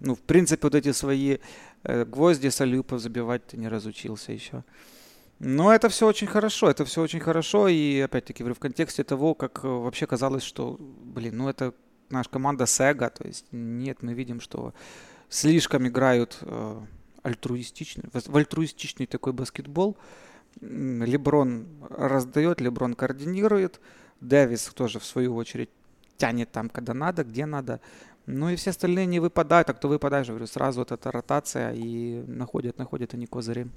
[0.00, 1.36] ну, в принципе, вот эти свои
[1.84, 2.56] э, гвозди с
[2.98, 4.64] забивать-то не разучился еще.
[5.38, 9.64] Но это все очень хорошо, это все очень хорошо, и опять-таки в контексте того, как
[9.64, 11.74] э, вообще казалось, что, блин, ну это
[12.08, 14.72] наша команда Сега, то есть нет, мы видим, что
[15.28, 16.80] слишком играют э,
[17.22, 19.98] альтруистичный, в альтруистичный такой баскетбол.
[20.60, 23.80] Леброн раздает, Леброн координирует,
[24.20, 25.70] Дэвис тоже в свою очередь
[26.16, 27.80] тянет там, когда надо, где надо.
[28.26, 32.22] Ну и все остальные не выпадают, а кто выпадает, говорю, сразу вот эта ротация и
[32.28, 33.68] находят, находят они козыри.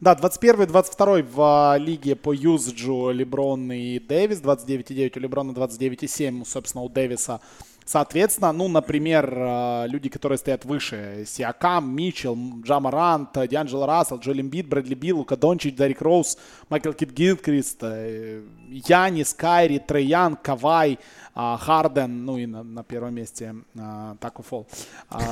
[0.00, 6.84] Да, 21-22 в а, лиге по юзджу Леброн и Дэвис, 29,9 у Леброна, 29,7, собственно,
[6.84, 7.40] у Дэвиса
[7.88, 14.68] Соответственно, ну, например, э, люди, которые стоят выше, Сиакам, Митчелл, Джамарант, Дианджело Рассел, Джоэл Эмбит,
[14.68, 16.36] Брэдли Билл, Лука Дончич, Дарик Роуз,
[16.68, 20.98] Майкл Кит Гилкрист, э, Янис, Кайри, Трейян, Кавай,
[21.34, 24.66] а, Харден, ну и на, на первом месте а, Тако Фол.
[25.08, 25.22] А,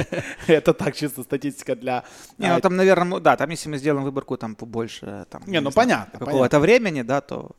[0.46, 2.04] это так чисто статистика для...
[2.38, 5.42] Не, ну там, наверное, да, там если мы сделаем выборку там побольше, там...
[5.46, 6.18] Не, ну понятно.
[6.18, 7.50] Какого-то времени, да, то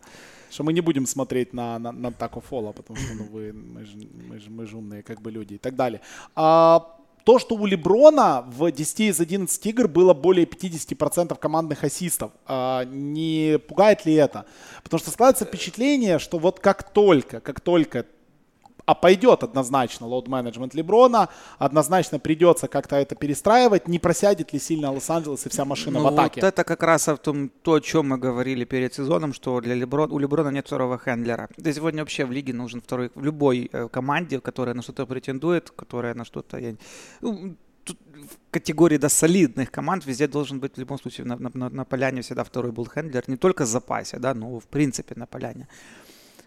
[0.50, 3.86] что мы не будем смотреть на, на, на Тако Фола, потому что ну, вы, мы,
[3.86, 3.98] же,
[4.30, 6.02] мы, же, мы же умные как бы люди и так далее.
[6.36, 12.32] А, то, что у Леброна в 10 из 11 игр было более 50% командных ассистов,
[12.46, 14.46] а, не пугает ли это?
[14.84, 18.06] Потому что складывается впечатление, что вот как только, как только
[18.90, 25.46] а пойдет однозначно лоуд-менеджмент Леброна, однозначно придется как-то это перестраивать, не просядет ли сильно Лос-Анджелес
[25.46, 26.42] и вся машина ну, в атаке.
[26.42, 29.76] Вот это как раз о том, то, о чем мы говорили перед сезоном, что для
[29.76, 31.50] Леброна, у Леброна нет второго хендлера.
[31.58, 35.70] Да сегодня вообще в лиге нужен второй, в любой э, команде, которая на что-то претендует,
[35.70, 36.58] которая на что-то...
[36.58, 36.76] Я,
[37.22, 41.70] ну, тут в категории да, солидных команд везде должен быть в любом случае на, на,
[41.70, 45.28] на поляне всегда второй был хендлер, не только в запасе, да, но в принципе на
[45.28, 45.68] поляне.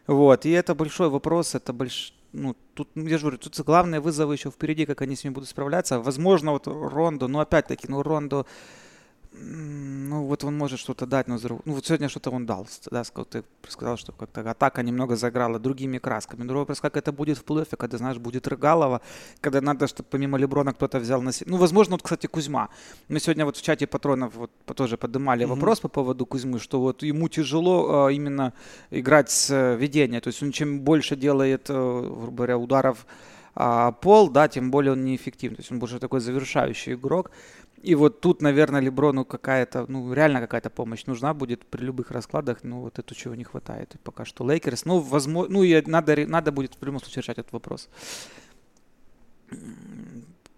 [0.08, 4.00] Вот, и это большой вопрос, это больш ну, тут, ну, я же говорю, тут главные
[4.00, 6.00] вызовы еще впереди, как они с ними будут справляться.
[6.00, 8.46] Возможно, вот Рондо, но опять-таки, ну, Рондо,
[9.34, 13.24] ну, вот он может что-то дать, но ну, вот сегодня что-то он дал, да, сказал,
[13.24, 16.44] ты сказал, что как-то атака немного заиграла другими красками.
[16.44, 19.00] Другой вопрос, как это будет в плей-оффе, когда, знаешь, будет Рыгалова,
[19.40, 21.50] когда надо, чтобы помимо Леброна кто-то взял на себя.
[21.50, 22.68] Ну, возможно, вот, кстати, Кузьма.
[23.08, 25.48] Мы сегодня вот в чате патронов вот тоже поднимали mm-hmm.
[25.48, 28.52] вопрос по поводу Кузьмы, что вот ему тяжело э, именно
[28.90, 33.06] играть с э, ведения, то есть он чем больше делает, э, грубо говоря, ударов
[33.54, 35.56] а, пол, да, тем более он неэффективный.
[35.56, 37.30] То есть он больше такой завершающий игрок.
[37.82, 42.62] И вот тут, наверное, Леброну какая-то, ну, реально какая-то помощь нужна будет при любых раскладах.
[42.62, 43.96] Ну, вот это чего не хватает.
[44.04, 44.84] Пока что Лейкерс.
[44.84, 47.88] Ну, возможно, ну, и надо, надо будет в любом случае решать этот вопрос.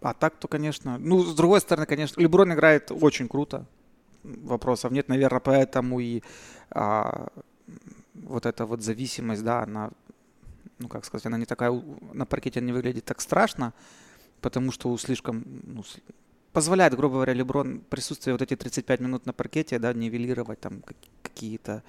[0.02, 3.64] А так, то, конечно, ну, с другой стороны, конечно, Леброн играет очень круто.
[4.22, 6.22] Вопросов нет, наверное, поэтому и
[6.70, 7.28] а,
[8.12, 9.90] вот эта вот зависимость, да, она,
[10.78, 11.72] ну, как сказать, она не такая,
[12.12, 13.72] на паркете не выглядит так страшно,
[14.42, 15.84] потому что слишком, ну,
[16.54, 20.82] позволяет, грубо говоря, Леброн присутствие вот эти 35 минут на паркете, да, нивелировать там
[21.22, 21.82] какие-то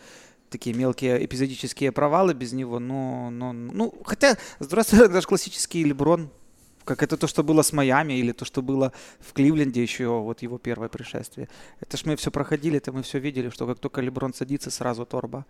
[0.49, 6.29] такие мелкие эпизодические провалы без него, но, но ну, хотя, стороны, даже классический Леброн,
[6.85, 10.41] как это то, что было с Майами, или то, что было в Кливленде еще, вот
[10.43, 11.49] его первое пришествие.
[11.81, 15.05] Это ж мы все проходили, это мы все видели, что как только Леброн садится, сразу
[15.05, 15.45] торба.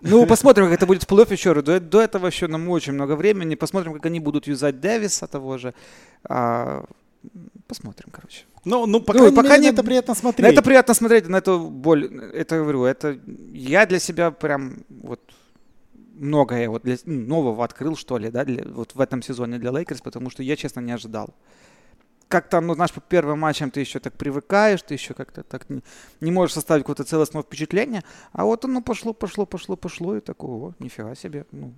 [0.00, 1.62] Ну, посмотрим, как это будет в плей-офф еще.
[1.62, 3.54] До, до этого еще нам очень много времени.
[3.54, 5.74] Посмотрим, как они будут юзать Дэвиса того же.
[6.24, 6.84] А,
[7.66, 8.44] посмотрим, короче.
[8.64, 10.52] Ну, ну, по ну, пока мере, не, это приятно смотреть.
[10.52, 12.04] Это приятно смотреть, на эту боль,
[12.34, 13.18] это говорю, это
[13.52, 15.20] я для себя прям вот
[16.14, 19.70] многое вот для, ну, нового открыл, что ли, да, для, вот в этом сезоне для
[19.70, 21.34] Лейкерс, потому что я, честно, не ожидал.
[22.28, 25.68] Как там, ну, знаешь, по первым матчам ты еще так привыкаешь, ты еще как-то так
[25.70, 25.82] не,
[26.20, 30.74] не можешь составить какое-то целостное впечатление, а вот оно пошло, пошло, пошло, пошло, и такого,
[30.78, 31.72] нифига себе, ну,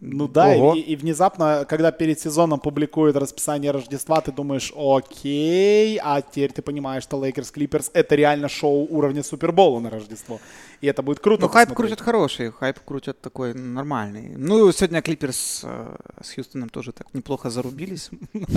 [0.00, 6.20] ну да, и, и внезапно, когда перед сезоном публикуют расписание Рождества, ты думаешь, окей, а
[6.20, 10.38] теперь ты понимаешь, что Lakers Clippers это реально шоу уровня Супербола на Рождество.
[10.82, 11.42] И это будет круто.
[11.42, 14.34] Ну, хайп крутят хороший, хайп крутят такой нормальный.
[14.36, 18.10] Ну, сегодня Клиперс э, с Хьюстоном тоже так неплохо зарубились.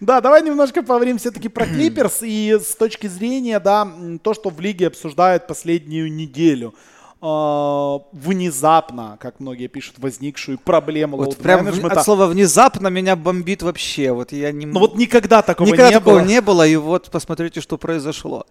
[0.00, 2.18] Да, давай немножко поговорим все-таки про Клиперс.
[2.22, 3.90] И с точки зрения, да,
[4.22, 6.74] то, что в лиге обсуждают последнюю неделю–
[7.20, 14.12] внезапно, как многие пишут, возникшую проблему вот прям от слова внезапно меня бомбит вообще.
[14.12, 14.66] Вот я не.
[14.66, 16.26] Ну вот никогда такого никогда не такого было.
[16.26, 18.46] не было, и вот посмотрите, что произошло.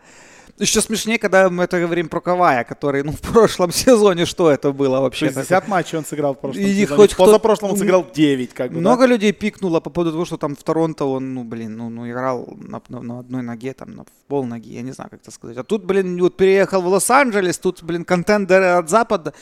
[0.58, 4.72] Еще смешнее, когда мы это говорим про Кавая, который, ну, в прошлом сезоне, что это
[4.72, 5.26] было вообще?
[5.26, 5.70] 60 такое?
[5.70, 6.88] матчей он сыграл в прошлом и сезоне.
[6.88, 9.08] Хоть Позапрошлом он сыграл 9, как бы, Много да?
[9.08, 12.48] людей пикнуло по поводу того, что там в Торонто он, ну, блин, ну, ну играл
[12.56, 15.58] на, на, на одной ноге, там, на пол ноги, я не знаю, как это сказать.
[15.58, 19.34] А тут, блин, вот переехал в Лос-Анджелес, тут, блин, контендеры от Запада.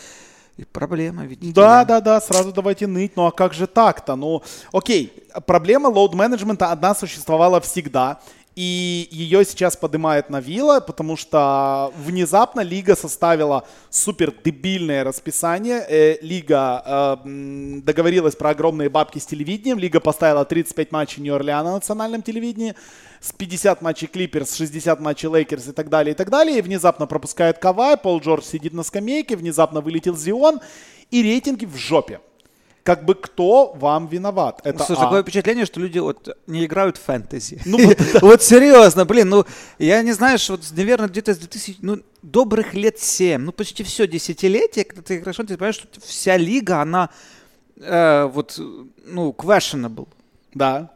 [0.57, 1.87] И проблема, видите Да, ли?
[1.87, 3.15] да, да, сразу давайте ныть.
[3.15, 4.15] Ну а как же так-то?
[4.15, 5.11] Ну, окей,
[5.47, 8.19] проблема лоуд-менеджмента одна существовала всегда.
[8.55, 15.83] И ее сейчас поднимает на вилла, потому что внезапно лига составила супер дебильное расписание.
[15.89, 16.83] Э, лига
[17.25, 19.79] э, договорилась про огромные бабки с телевидением.
[19.79, 22.75] Лига поставила 35 матчей Нью-Орлеана на национальном телевидении,
[23.21, 26.59] с 50 матчей Клиперс, 60 матчей Лейкерс и так далее, и так далее.
[26.59, 30.59] И внезапно пропускает Кавай, Пол Джордж сидит на скамейке, внезапно вылетел Зион,
[31.09, 32.19] и рейтинги в жопе
[32.83, 34.59] как бы кто вам виноват?
[34.63, 35.03] Это Слушай, а.
[35.05, 37.61] такое впечатление, что люди вот не играют в фэнтези.
[37.65, 37.79] Ну,
[38.21, 39.45] вот, серьезно, блин, ну,
[39.79, 43.83] я не знаю, что вот, наверное, где-то с 2000, ну, добрых лет 7, ну, почти
[43.83, 47.09] все десятилетие, когда ты играешь, ты понимаешь, что вся лига, она
[47.77, 48.59] э, вот,
[49.05, 50.07] ну, questionable.
[50.53, 50.92] Да.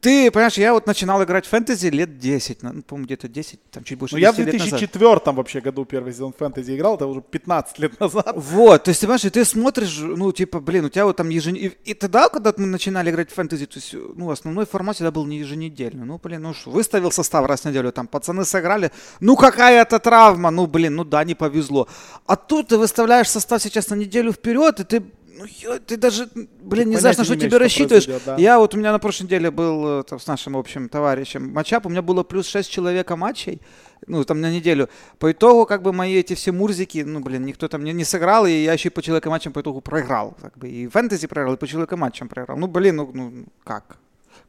[0.00, 3.82] Ты, понимаешь, я вот начинал играть в фэнтези лет 10, ну, по-моему, где-то 10, там
[3.82, 4.78] чуть больше Ну, я в 10 лет назад.
[4.78, 8.32] 2004 вообще году первый сезон фэнтези играл, это уже 15 лет назад.
[8.36, 11.74] Вот, то есть, понимаешь, и ты смотришь, ну, типа, блин, у тебя вот там еженедельно...
[11.84, 15.10] И, и тогда, когда мы начинали играть в фэнтези, то есть, ну, основной формат всегда
[15.10, 16.06] был не еженедельный.
[16.06, 19.98] Ну, блин, ну что, выставил состав раз в неделю, там, пацаны сыграли, ну, какая это
[19.98, 21.88] травма, ну, блин, ну да, не повезло.
[22.26, 25.02] А тут ты выставляешь состав сейчас на неделю вперед, и ты
[25.38, 28.04] ну, ё, ты даже, блин, не знаешь, на что тебе рассчитываешь.
[28.04, 28.36] произойдет, да.
[28.42, 31.86] Я вот, у меня на прошлой неделе был э, там, с нашим общим товарищем матчап,
[31.86, 33.60] у меня было плюс 6 человека матчей,
[34.06, 34.88] ну, там на неделю.
[35.18, 38.46] По итогу, как бы, мои эти все мурзики, ну, блин, никто там не, не сыграл,
[38.46, 40.36] и я еще и по человека матчам по итогу проиграл.
[40.40, 42.58] Как бы, и фэнтези проиграл, и по человека матчам проиграл.
[42.58, 43.98] Ну, блин, ну, ну как?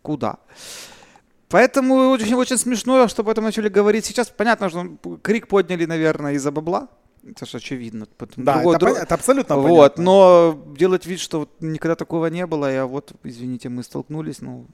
[0.01, 0.37] Куда?
[1.49, 4.29] Поэтому очень, очень смешно, что об этом начали говорить сейчас.
[4.29, 6.87] Понятно, что крик подняли, наверное, из-за бабла.
[7.23, 8.07] Это же очевидно.
[8.37, 10.03] Да, другой- это, друг- это абсолютно вот, понятно.
[10.03, 14.65] но делать вид, что вот никогда такого не было, а вот, извините, мы столкнулись, ну,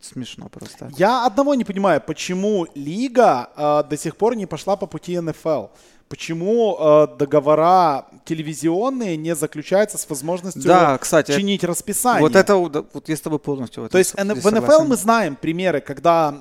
[0.00, 0.90] смешно просто.
[0.96, 5.66] Я одного не понимаю, почему лига э, до сих пор не пошла по пути НФЛ.
[6.14, 12.22] Почему э, договора телевизионные не заключаются с возможностью Да, кстати, чинить расписание?
[12.22, 15.80] Вот это, вот, да, я с тобой полностью То есть в НФЛ мы знаем примеры,
[15.80, 16.32] когда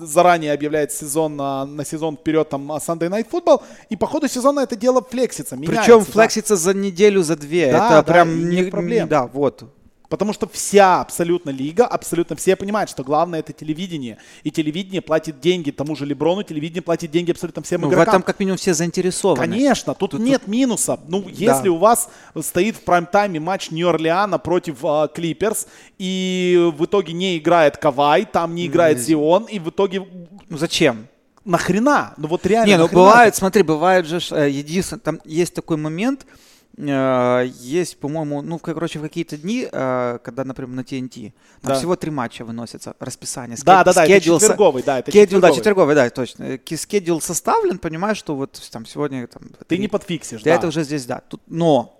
[0.00, 4.26] заранее объявляет сезон на, на сезон вперед там а, Sunday Night Football, и по ходу
[4.26, 5.82] сезона это дело флексится, меняется.
[5.82, 6.04] Причем да.
[6.10, 7.70] флексится за неделю, за две.
[7.70, 9.06] Да, это да, прям не, нет проблем.
[9.06, 9.62] Да, вот.
[10.12, 14.18] Потому что вся абсолютно лига, абсолютно все понимают, что главное это телевидение.
[14.42, 18.16] И телевидение платит деньги тому же Леброну, телевидение платит деньги абсолютно всем Ну, в игрокам.
[18.16, 19.40] этом как минимум все заинтересованы.
[19.40, 21.00] Конечно, тут, нет минуса.
[21.08, 22.10] Ну, если у вас
[22.42, 28.54] стоит в прайм-тайме матч Нью-Орлеана против а, Клиперс, и в итоге не играет Кавай, там
[28.54, 30.06] не играет Зион, и в итоге
[30.50, 31.06] Ну зачем?
[31.46, 32.12] нахрена?
[32.18, 36.26] Ну вот реально Не, ну бывает, смотри, бывает же, э, единственное, там есть такой момент,
[36.26, 41.74] э, есть, по-моему, ну, короче, в какие-то дни, э, когда, например, на TNT, там Да.
[41.74, 43.58] всего три матча выносятся, расписание.
[43.62, 45.56] Да, да, да, это четверговый, да, это schedule, да, четверговый.
[45.56, 46.44] четверговый, да, точно.
[46.44, 49.42] Э, ки- Schedule составлен, понимаешь, что вот там сегодня там...
[49.58, 50.54] Ты три- не подфиксишь, да.
[50.54, 51.20] это уже здесь, да.
[51.28, 51.98] Тут, но...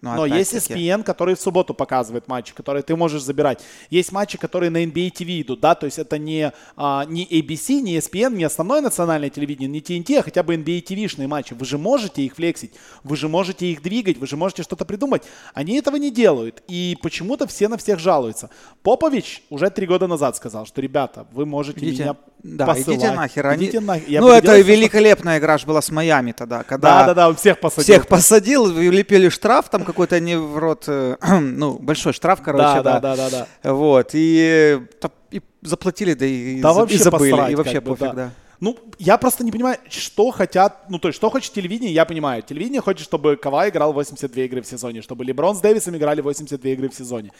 [0.00, 3.62] Но есть ESPN, который в субботу показывает матчи, которые ты можешь забирать.
[3.90, 7.80] Есть матчи, которые на NBA TV идут, да, то есть это не, а, не ABC,
[7.80, 11.54] не ESPN, не основное национальное телевидение, не TNT, а хотя бы NBA TV-шные матчи.
[11.54, 15.22] Вы же можете их флексить, вы же можете их двигать, вы же можете что-то придумать.
[15.54, 18.50] Они этого не делают, и почему-то все на всех жалуются.
[18.82, 22.88] Попович уже три года назад сказал, что, ребята, вы можете Идите, меня да, посылать.
[22.98, 23.46] идите нахер.
[23.46, 24.08] Они- Идите нахер.
[24.08, 27.00] Я ну, это великолепная игра была с Майами тогда, когда...
[27.00, 27.82] Да-да-да, он всех посадил.
[27.94, 33.00] Всех посадил, влепили штраф, там какой-то они в рот, э, ну, большой штраф, короче, да.
[33.00, 33.72] Да-да-да-да.
[33.72, 37.82] Вот, и, та- и заплатили, да и, Да и вообще забыли, посрать, и вообще как
[37.84, 38.12] бы, пофиг, да.
[38.12, 38.30] да.
[38.60, 42.42] Ну, я просто не понимаю, что хотят, ну, то есть, что хочет телевидение, я понимаю.
[42.42, 46.70] Телевидение хочет, чтобы Кавай играл 82 игры в сезоне, чтобы Леброн с Дэвисом играли 82
[46.72, 47.30] игры в сезоне.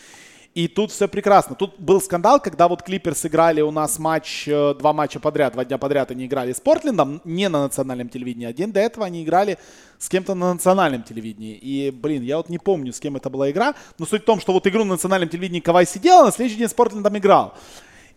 [0.54, 1.54] И тут все прекрасно.
[1.54, 5.64] Тут был скандал, когда вот Клиперс играли у нас матч, э, два матча подряд, два
[5.64, 8.46] дня подряд они играли с Портлендом, не на национальном телевидении.
[8.48, 9.56] А день до этого они играли
[9.98, 11.54] с кем-то на национальном телевидении.
[11.54, 13.74] И, блин, я вот не помню, с кем это была игра.
[13.98, 16.58] Но суть в том, что вот игру на национальном телевидении Кавай сидел, а на следующий
[16.58, 17.54] день с Портлендом играл.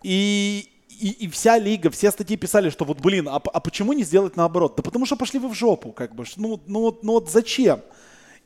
[0.02, 4.04] И, и, и вся лига, все статьи писали, что вот, блин, а, а почему не
[4.04, 4.74] сделать наоборот?
[4.78, 6.26] Да потому что пошли вы в жопу, как бы.
[6.26, 7.82] ш- Ну, ну, вот- ну вот зачем?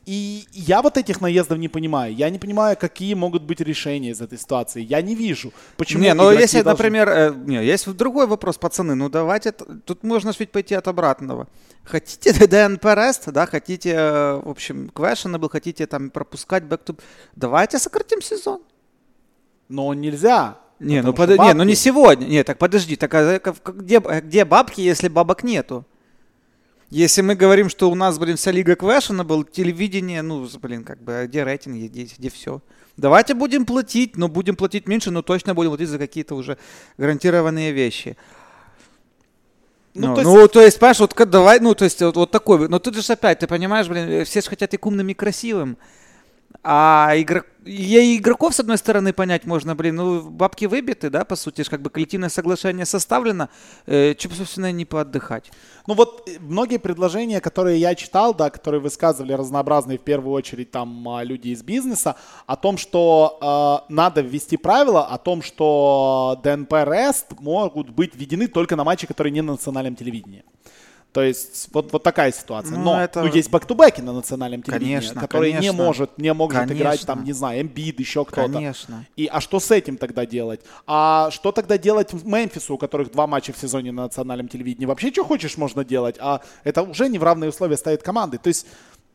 [0.06, 2.14] И я вот этих наездов не понимаю.
[2.14, 4.80] Я не понимаю, какие могут быть решения из этой ситуации.
[4.80, 8.94] Я не вижу, почему Не, ну если, должны- например, э, не, есть другой вопрос, пацаны,
[8.94, 11.48] ну давайте, тут можно ведь пойти от обратного.
[11.82, 16.96] Хотите DNP Rest, да, хотите, э, в общем, questionable, хотите там пропускать back to...
[17.34, 18.60] Давайте сократим сезон.
[19.68, 20.58] Но нельзя.
[20.78, 21.30] Не, ну, под...
[21.30, 22.26] не, ну не сегодня.
[22.26, 23.40] Не, так подожди, так а
[23.72, 25.84] где, а где бабки, если бабок нету?
[26.90, 31.24] Если мы говорим, что у нас, блин, вся лига questionable, телевидение, ну, блин, как бы,
[31.26, 32.60] где рейтинги, где, где все?
[32.96, 36.56] Давайте будем платить, но будем платить меньше, но точно будем платить за какие-то уже
[36.96, 38.16] гарантированные вещи.
[39.94, 42.30] Ну, Ну, то ну, есть- то есть, понимаешь, вот давай, ну, то есть, вот, вот
[42.30, 45.14] такой, но тут же опять, ты понимаешь, блин, все же хотят и к умным, и
[45.14, 45.76] красивым.
[46.68, 47.46] А игрок...
[47.64, 51.80] и игроков, с одной стороны, понять можно, блин, ну, бабки выбиты, да, по сути, как
[51.80, 53.50] бы коллективное соглашение составлено,
[53.86, 55.52] э, что, собственно, не поотдыхать.
[55.86, 60.72] Ну вот э, многие предложения, которые я читал, да, которые высказывали разнообразные, в первую очередь,
[60.72, 63.38] там а, люди из бизнеса, о том, что
[63.88, 69.32] э, надо ввести правила, о том, что DNP-Rest могут быть введены только на матчи, которые
[69.32, 70.42] не на национальном телевидении.
[71.16, 72.76] То есть вот, вот такая ситуация.
[72.76, 75.82] Ну, Но это- ну, есть back-to-back'и на национальном телевидении, Конечно, которые не конечно.
[75.82, 76.78] может, не может Конечно.
[76.78, 78.52] играть там, не знаю, Эмбид, еще кто-то.
[78.52, 79.06] Конечно.
[79.16, 80.60] И а что с этим тогда делать?
[80.86, 84.84] А что тогда делать Мемфису, у которых два матча в сезоне на национальном телевидении?
[84.84, 88.36] Вообще, что хочешь, можно делать, а это уже не в равные условия ставит команды.
[88.36, 88.66] То есть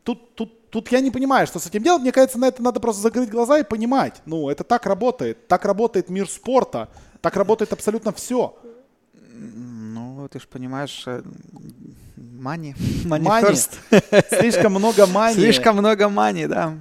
[0.04, 2.02] тут, тут, тут я не понимаю, что с этим делать.
[2.02, 4.24] Мне кажется, на это надо просто закрыть глаза и понимать.
[4.26, 5.48] Ну, это так работает.
[5.48, 6.88] Так работает мир спорта.
[7.22, 8.58] Так работает абсолютно все.
[9.34, 11.24] Ну, ты же понимаешь, э,
[12.22, 12.76] money.
[13.06, 13.80] Money, money first.
[14.40, 15.34] Слишком много money.
[15.34, 16.78] Слишком много money, да.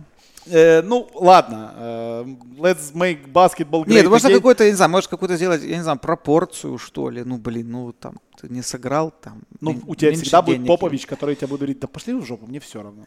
[0.46, 1.74] Э, ну, ладно.
[1.76, 2.24] Э,
[2.58, 5.98] let's make basketball great Нет, можно какой-то, не знаю, может какую-то сделать, я не знаю,
[5.98, 7.22] пропорцию, что ли.
[7.24, 9.42] Ну, блин, ну, там, ты не сыграл, там.
[9.60, 12.58] Ну, у тебя всегда будет Попович, который тебе будет говорить, да пошли в жопу, мне
[12.60, 13.04] все равно.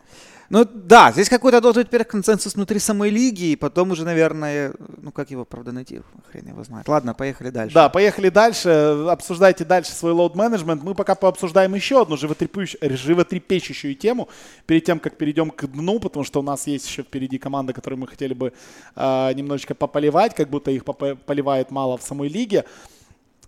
[0.49, 4.73] Ну, да, здесь какой-то должен быть, теперь консенсус внутри самой лиги, и потом уже, наверное,
[5.01, 6.87] ну, как его, правда, найти, хрен его знает.
[6.87, 7.73] Ладно, поехали дальше.
[7.73, 8.69] Да, поехали дальше,
[9.09, 10.83] обсуждайте дальше свой лоуд-менеджмент.
[10.83, 14.29] Мы пока пообсуждаем еще одну животрепещущую тему,
[14.65, 17.99] перед тем, как перейдем к дну, потому что у нас есть еще впереди команда, которую
[17.99, 18.53] мы хотели бы
[18.95, 22.65] э, немножечко пополивать, как будто их поливает мало в самой лиге.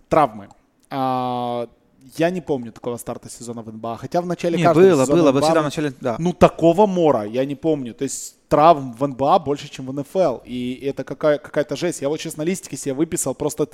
[0.08, 0.48] Травмы.
[0.90, 1.68] А,
[2.16, 3.96] я не помню такого старта сезона в НБА.
[3.96, 6.16] Хотя в начале не, каждого было, сезона было, НБА, всегда в начале, да.
[6.18, 7.94] Ну, такого мора я не помню.
[7.94, 10.38] То есть травм в НБА больше, чем в НФЛ.
[10.44, 12.02] И это какая- какая-то жесть.
[12.02, 13.68] Я вот сейчас на листике себе выписал просто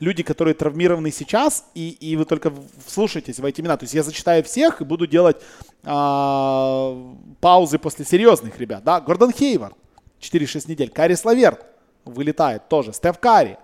[0.00, 2.52] люди, которые травмированы сейчас, и, и вы только
[2.86, 3.76] вслушайтесь в эти имена.
[3.76, 5.36] То есть я зачитаю всех и буду делать
[5.84, 6.96] а,
[7.40, 8.82] паузы после серьезных ребят.
[8.84, 9.00] Да?
[9.00, 9.74] Гордон Хейвард,
[10.20, 10.90] 4-6 недель.
[10.90, 11.64] Кари Славерт
[12.04, 12.92] вылетает тоже.
[12.92, 13.58] Стеф Карри,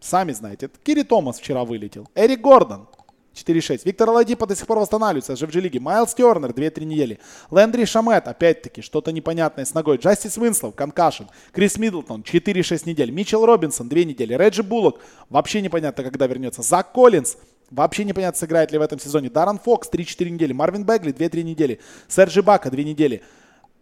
[0.00, 0.70] сами знаете.
[0.84, 2.08] Кири Томас вчера вылетел.
[2.14, 2.88] Эрик Гордон.
[3.34, 3.82] 4-6.
[3.84, 5.80] Виктор Оладипо до сих пор восстанавливается в G-лиге.
[5.80, 7.20] Майлз Тернер 2-3 недели.
[7.50, 9.98] Лэндри Шамет, опять-таки, что-то непонятное с ногой.
[9.98, 11.28] Джастис Винслов, concussion.
[11.52, 13.10] Крис Миддлтон, 4-6 недель.
[13.10, 14.34] Митчелл Робинсон, 2 недели.
[14.34, 16.62] Реджи Буллок, вообще непонятно, когда вернется.
[16.62, 17.36] Зак Коллинз,
[17.70, 19.28] Вообще непонятно, сыграет ли в этом сезоне.
[19.28, 20.54] Де'Аарон Фокс 3-4 недели.
[20.54, 21.80] Марвин Бегли 2-3 недели.
[22.08, 23.22] Серж Ибака 2 недели.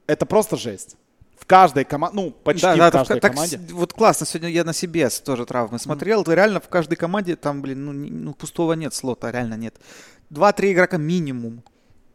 [0.09, 0.97] Это просто жесть
[1.47, 3.61] в каждой команде, ну, почти да, да, в каждой так, команде.
[3.71, 6.35] вот классно, сегодня я на себе тоже травмы смотрел, mm-hmm.
[6.35, 9.77] реально в каждой команде там, блин, ну, ну пустого нет слота, реально нет.
[10.29, 11.63] Два-три игрока минимум.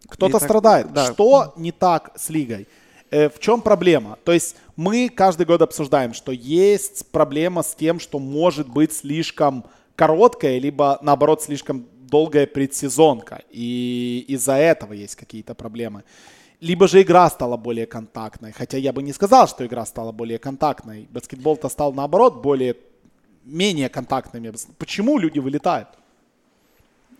[0.09, 0.87] Кто-то И страдает.
[0.87, 1.13] Так, да.
[1.13, 2.67] Что не так с лигой?
[3.09, 4.19] Э, в чем проблема?
[4.25, 9.63] То есть мы каждый год обсуждаем, что есть проблема с тем, что может быть слишком
[9.95, 13.43] короткая, либо наоборот слишком долгая предсезонка.
[13.49, 16.03] И из-за этого есть какие-то проблемы
[16.61, 18.51] либо же игра стала более контактной.
[18.51, 21.07] Хотя я бы не сказал, что игра стала более контактной.
[21.11, 22.77] Баскетбол-то стал наоборот более
[23.43, 24.53] менее контактными.
[24.77, 25.89] Почему люди вылетают?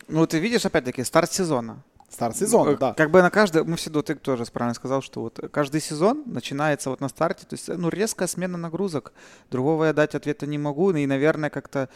[0.07, 1.83] Ну, ты видишь, опять-таки, старт сезона.
[2.09, 2.93] Старт сезона, да.
[2.93, 6.89] Как бы на каждый, мы всегда, ты тоже правильно сказал, что вот каждый сезон начинается
[6.89, 9.13] вот на старте, то есть, ну, резкая смена нагрузок.
[9.49, 11.87] Другого я дать ответа не могу, и, наверное, как-то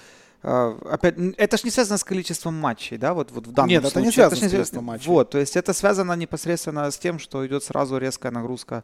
[0.45, 4.01] опять, это же не связано с количеством матчей, да, вот, вот в данном Нет, случае.
[4.01, 5.07] это не связано это с количеством матчей.
[5.07, 8.83] Вот, то есть это связано непосредственно с тем, что идет сразу резкая нагрузка.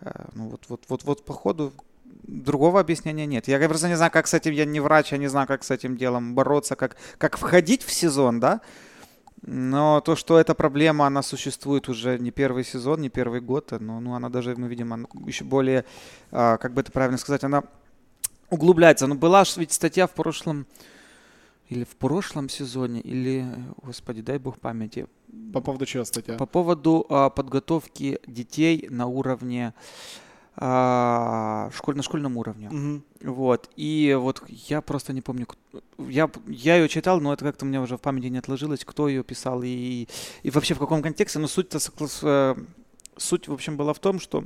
[0.00, 1.72] Э, ну вот, вот, вот, вот по ходу
[2.26, 3.46] другого объяснения нет.
[3.48, 5.70] Я просто не знаю, как с этим, я не врач, я не знаю, как с
[5.70, 8.60] этим делом бороться, как, как входить в сезон, да,
[9.42, 14.00] но то, что эта проблема, она существует уже не первый сезон, не первый год, но
[14.00, 15.84] ну, она даже, мы видим, она еще более,
[16.32, 17.62] а, как бы это правильно сказать, она
[18.50, 19.06] углубляется.
[19.06, 20.66] Но была же ведь статья в прошлом,
[21.68, 23.44] или в прошлом сезоне, или,
[23.82, 25.06] господи, дай бог памяти.
[25.52, 26.34] По поводу чего статья?
[26.34, 29.74] По поводу а, подготовки детей на уровне
[30.56, 32.70] а, школь, на школьном уровне.
[32.70, 33.32] Угу.
[33.32, 33.70] Вот.
[33.76, 35.46] И вот я просто не помню,
[35.98, 39.08] я, я ее читал, но это как-то у меня уже в памяти не отложилось, кто
[39.08, 40.08] ее писал и,
[40.42, 41.38] и вообще в каком контексте.
[41.38, 41.78] Но суть-то,
[42.22, 42.54] э,
[43.16, 44.44] суть, в общем, была в том, что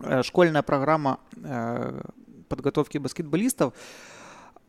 [0.00, 2.00] э, школьная программа э,
[2.48, 3.74] подготовки баскетболистов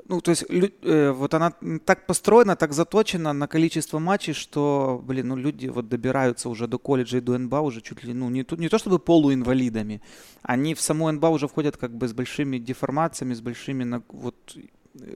[0.10, 1.52] ну, то есть, э, вот она
[1.86, 6.78] так построена, так заточена на количество матчей, что, блин, ну, люди вот добираются уже до
[6.78, 10.02] колледжа и до НБА уже чуть ли, ну, не, не то чтобы полуинвалидами,
[10.44, 14.36] они в саму НБА уже входят как бы с большими деформациями, с большими, вот,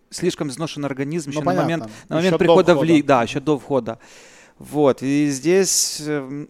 [0.10, 3.58] слишком изношен организм еще ну, на момент, на момент прихода в лиг, да, еще до
[3.58, 3.98] входа.
[4.60, 6.48] Вот, и здесь, э,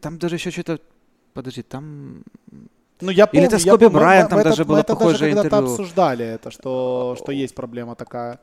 [0.00, 0.80] там даже еще что-то,
[1.32, 2.24] подожди, там
[3.00, 5.50] ну, я помню, Или это с Коби Брайантом даже было это похожее интервью.
[5.50, 8.40] когда-то обсуждали это, что, что есть проблема такая.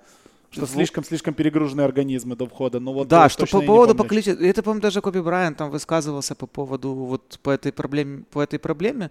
[0.51, 2.80] Что слишком-слишком перегруженные организмы до входа.
[2.80, 4.45] Ну, вот да, что по поводу по количеству...
[4.45, 8.60] Это, по-моему, даже Коби Брайант там высказывался по поводу вот по этой проблеме, по этой
[8.60, 9.10] проблеме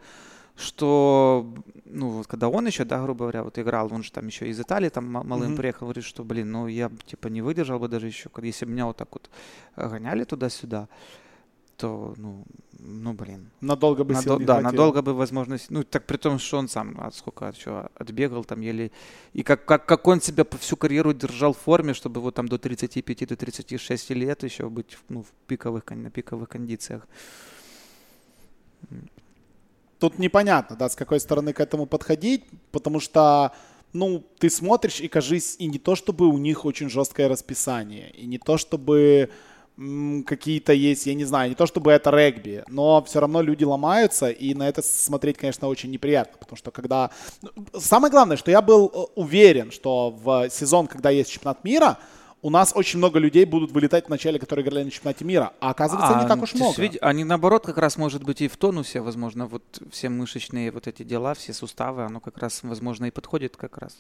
[0.55, 1.47] что,
[1.87, 4.61] ну, вот когда он еще, да, грубо говоря, вот играл, он же там еще из
[4.61, 5.57] Италии там малым mm-hmm.
[5.57, 8.87] приехал, говорит, что, блин, ну, я, типа, не выдержал бы даже еще, если бы меня
[8.87, 9.31] вот так вот
[9.77, 10.89] гоняли туда-сюда
[11.77, 12.45] то, ну,
[12.79, 13.51] ну блин.
[13.61, 15.71] Надолго бы Надо, Да, надолго бы возможность.
[15.71, 18.91] Ну, так при том, что он сам от сколько от чего отбегал там еле.
[19.33, 22.49] И как, как, как он себя по всю карьеру держал в форме, чтобы вот там
[22.49, 27.07] до 35, до 36 лет еще быть ну, в пиковых, на пиковых кондициях.
[29.99, 33.53] Тут непонятно, да, с какой стороны к этому подходить, потому что
[33.93, 38.27] ну, ты смотришь и кажись, и не то чтобы у них очень жесткое расписание, и
[38.27, 39.31] не то чтобы
[40.27, 44.31] какие-то есть, я не знаю, не то чтобы это регби, но все равно люди ломаются,
[44.31, 47.11] и на это смотреть, конечно, очень неприятно, потому что когда...
[47.41, 51.99] Ну, самое главное, что я был э, уверен, что в сезон, когда есть чемпионат мира,
[52.43, 55.53] у нас очень много людей будут вылетать в начале, которые играли на чемпионате мира.
[55.61, 56.83] А оказывается, а, не так уж много.
[56.83, 60.89] Видишь, они наоборот как раз может быть и в тонусе, возможно, вот все мышечные вот
[60.89, 63.97] эти дела, все суставы, оно как раз, возможно, и подходит как раз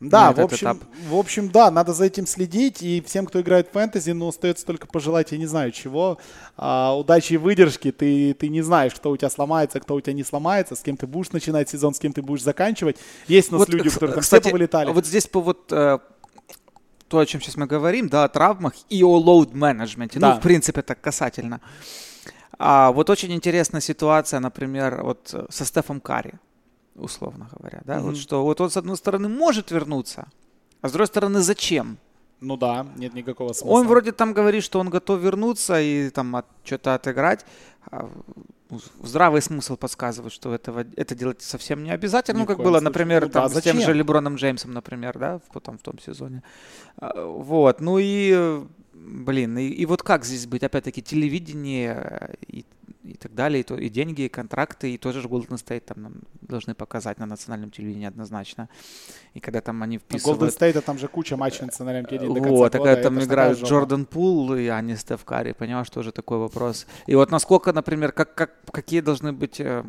[0.00, 0.78] да, в общем, этап.
[1.08, 4.66] в общем, да, надо за этим следить, и всем, кто играет в фэнтези, ну, остается
[4.66, 6.18] только пожелать, я не знаю чего,
[6.56, 10.12] а, удачи и выдержки, ты, ты не знаешь, кто у тебя сломается, кто у тебя
[10.12, 12.98] не сломается, с кем ты будешь начинать сезон, с кем ты будешь заканчивать.
[13.26, 14.90] Есть у нас вот, люди, которые там кстати, все повылетали.
[14.90, 15.98] Вот здесь по вот э,
[17.08, 20.34] то, о чем сейчас мы говорим, да, о травмах и о management, ну, да.
[20.34, 21.62] ну, в принципе, так касательно.
[22.58, 26.34] А вот очень интересная ситуация, например, вот со Стефом Карри
[26.96, 28.02] условно говоря, да, mm-hmm.
[28.02, 30.28] вот что вот он с одной стороны может вернуться,
[30.80, 31.98] а с другой стороны зачем?
[32.40, 33.74] Ну да, нет никакого смысла.
[33.74, 37.46] Он вроде там говорит, что он готов вернуться и там от, что-то отыграть.
[37.90, 38.10] А,
[39.02, 42.38] здравый смысл подсказывает, что этого, это делать совсем не обязательно.
[42.38, 45.40] Ни ну, как было, например, ну, там, да, с тем же Леброном Джеймсом, например, да,
[45.50, 46.42] в, там, в том сезоне.
[46.98, 48.60] А, вот, ну и,
[48.92, 50.62] блин, и, и вот как здесь быть?
[50.62, 52.66] Опять-таки, телевидение и
[53.06, 56.02] и так далее, и, то, и деньги, и контракты, и тоже же Golden State там
[56.02, 58.68] нам должны показать на национальном телевидении однозначно.
[59.34, 60.40] И когда там они вписывают...
[60.40, 63.58] Golden State, там же куча матчей на национальном телевидении до Вот, а когда там играют
[63.62, 66.86] Джордан Пул, и а не Стеф Карри, понимаешь, тоже такой вопрос.
[67.06, 69.84] И вот насколько, например, как, как, какие должны быть э,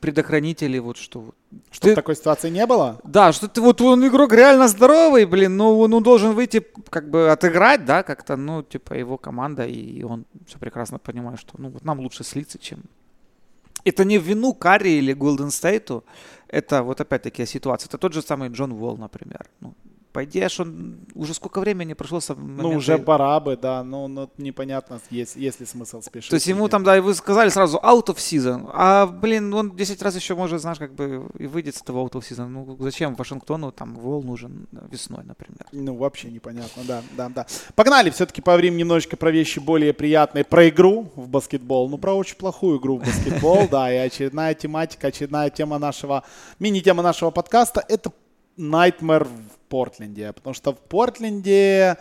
[0.00, 1.34] предохранители, вот что.
[1.70, 1.94] Чтобы ты...
[1.94, 3.00] такой ситуации не было?
[3.04, 7.10] Да, что ты вот он игрок реально здоровый, блин, но он, он должен выйти, как
[7.10, 11.70] бы отыграть, да, как-то, ну, типа его команда, и он все прекрасно понимает, что, ну,
[11.70, 12.80] вот нам лучше слиться, чем...
[13.84, 16.04] Это не в вину Карри или Голден Стейту,
[16.48, 17.88] это вот опять-таки ситуация.
[17.88, 19.46] Это тот же самый Джон Уолл, например.
[19.60, 19.74] Ну,
[20.12, 22.62] по идее, он уже сколько времени прошло с момента...
[22.62, 26.30] Ну, уже пора бы, да, но, но непонятно, есть, есть ли смысл спешить.
[26.30, 29.74] То есть ему там, да, и вы сказали сразу out of season, а, блин, он
[29.74, 32.48] 10 раз еще может, знаешь, как бы и выйдет с этого out of season.
[32.48, 35.66] Ну, зачем Вашингтону там вол нужен весной, например?
[35.72, 37.46] Ну, вообще непонятно, да, да, да.
[37.74, 42.36] Погнали, все-таки поговорим немножечко про вещи более приятные, про игру в баскетбол, ну, про очень
[42.36, 46.24] плохую игру в баскетбол, да, и очередная тематика, очередная тема нашего,
[46.58, 48.12] мини-тема нашего подкаста, это
[48.56, 51.96] Nightmare в Портленде, потому что в Портленде,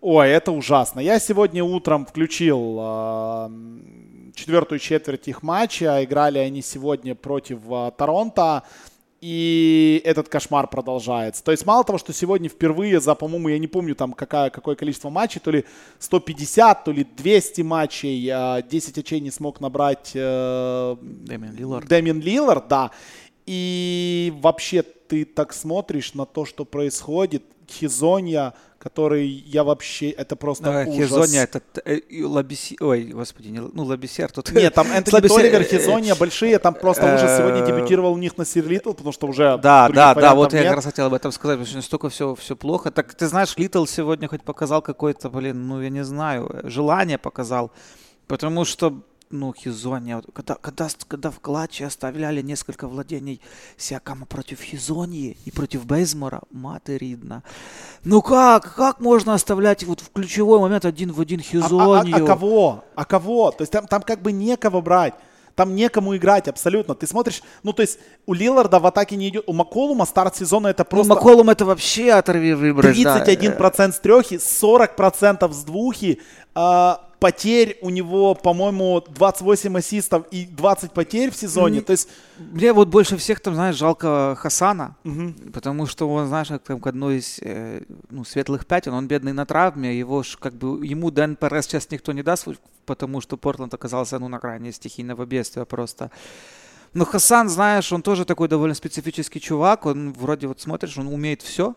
[0.00, 1.00] ой, это ужасно.
[1.00, 3.50] Я сегодня утром включил э,
[4.34, 8.62] четвертую четверть их матча, играли они сегодня против э, Торонто,
[9.20, 11.44] и этот кошмар продолжается.
[11.44, 14.76] То есть мало того, что сегодня впервые за, по-моему, я не помню там какая, какое
[14.76, 15.66] количество матчей, то ли
[15.98, 21.88] 150, то ли 200 матчей, 10 очей не смог набрать э, Дэмин Лиллард.
[21.88, 22.90] Дэмин Лиллард, да.
[23.44, 30.64] И вообще ты так смотришь на то, что происходит, Хезонья, который я вообще, это просто
[30.64, 31.08] да, ужас.
[31.08, 34.52] Хезонья, это э, Лабиссьер, ой, господи, не, ну Лабиссьер тут.
[34.52, 35.36] Нет, там Энтони Лабиссьер...
[35.36, 37.38] Толивер, Хезонья большие, там просто ужас.
[37.38, 40.76] Сегодня дебютировал у них Нассир Литтл, потому что уже Да, да, да, вот я как
[40.76, 42.92] раз хотел об этом сказать, потому что настолько все, все плохо.
[42.92, 47.72] Так ты знаешь, Литтл сегодня хоть показал какой-то, блин, ну я не знаю, желание показал,
[48.28, 53.40] потому что ну, Хизония, когда, когда, когда в клатче оставляли несколько владений
[53.76, 57.42] Сиакама против Хизонии и против Бейзмора, маты ридно.
[58.04, 62.16] Ну как, как можно оставлять вот в ключевой момент один в один Хизонию?
[62.16, 62.84] А, а, а, а кого?
[62.96, 63.50] А кого?
[63.52, 65.14] То есть там, там как бы некого брать.
[65.54, 66.94] Там некому играть абсолютно.
[66.94, 69.44] Ты смотришь, ну то есть у Лиларда в атаке не идет.
[69.46, 71.08] У Маколума старт сезона это ну, просто...
[71.08, 72.96] Ну, Маколум это вообще оторви выбрать.
[72.96, 73.92] 31% да.
[73.92, 76.20] с трехи, 40% с двухи.
[76.54, 81.74] А, потерь у него, по-моему, 28 ассистов и 20 потерь в сезоне.
[81.74, 82.08] Мне, То есть...
[82.38, 85.34] Мне вот больше всех там, знаешь, жалко Хасана, угу.
[85.52, 89.34] потому что он, знаешь, как там к одной из э, ну, светлых пятен, он бедный
[89.34, 92.48] на травме, его ж, как бы ему Дэн Перес сейчас никто не даст,
[92.86, 96.10] потому что Портленд оказался ну, на грани стихийного бедствия просто.
[96.94, 101.42] Но Хасан, знаешь, он тоже такой довольно специфический чувак, он вроде вот смотришь, он умеет
[101.42, 101.74] все,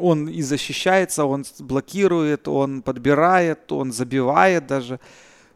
[0.00, 5.00] он и защищается, он блокирует, он подбирает, он забивает даже.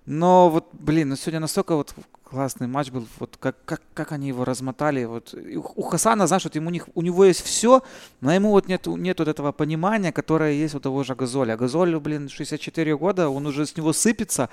[0.07, 1.95] Но вот, блин, ну сегодня настолько вот
[2.35, 5.05] классный матч был, вот как, как, как они его размотали.
[5.05, 5.35] Вот.
[5.77, 7.83] у Хасана, знаешь, вот ему, у него есть все,
[8.21, 11.57] но ему вот нет, нет вот этого понимания, которое есть у того же Газоля.
[11.57, 14.49] Газоль, блин, 64 года, он уже с него сыпется.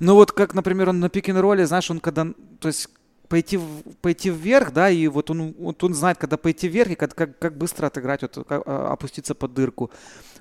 [0.00, 2.26] Но вот как, например, он на пик-н-ролле, знаешь, он когда,
[2.58, 2.88] то есть
[3.30, 3.58] пойти,
[4.02, 7.38] пойти вверх, да, и вот он, вот он знает, когда пойти вверх и как, как,
[7.38, 9.90] как быстро отыграть, вот, как, а, опуститься под дырку.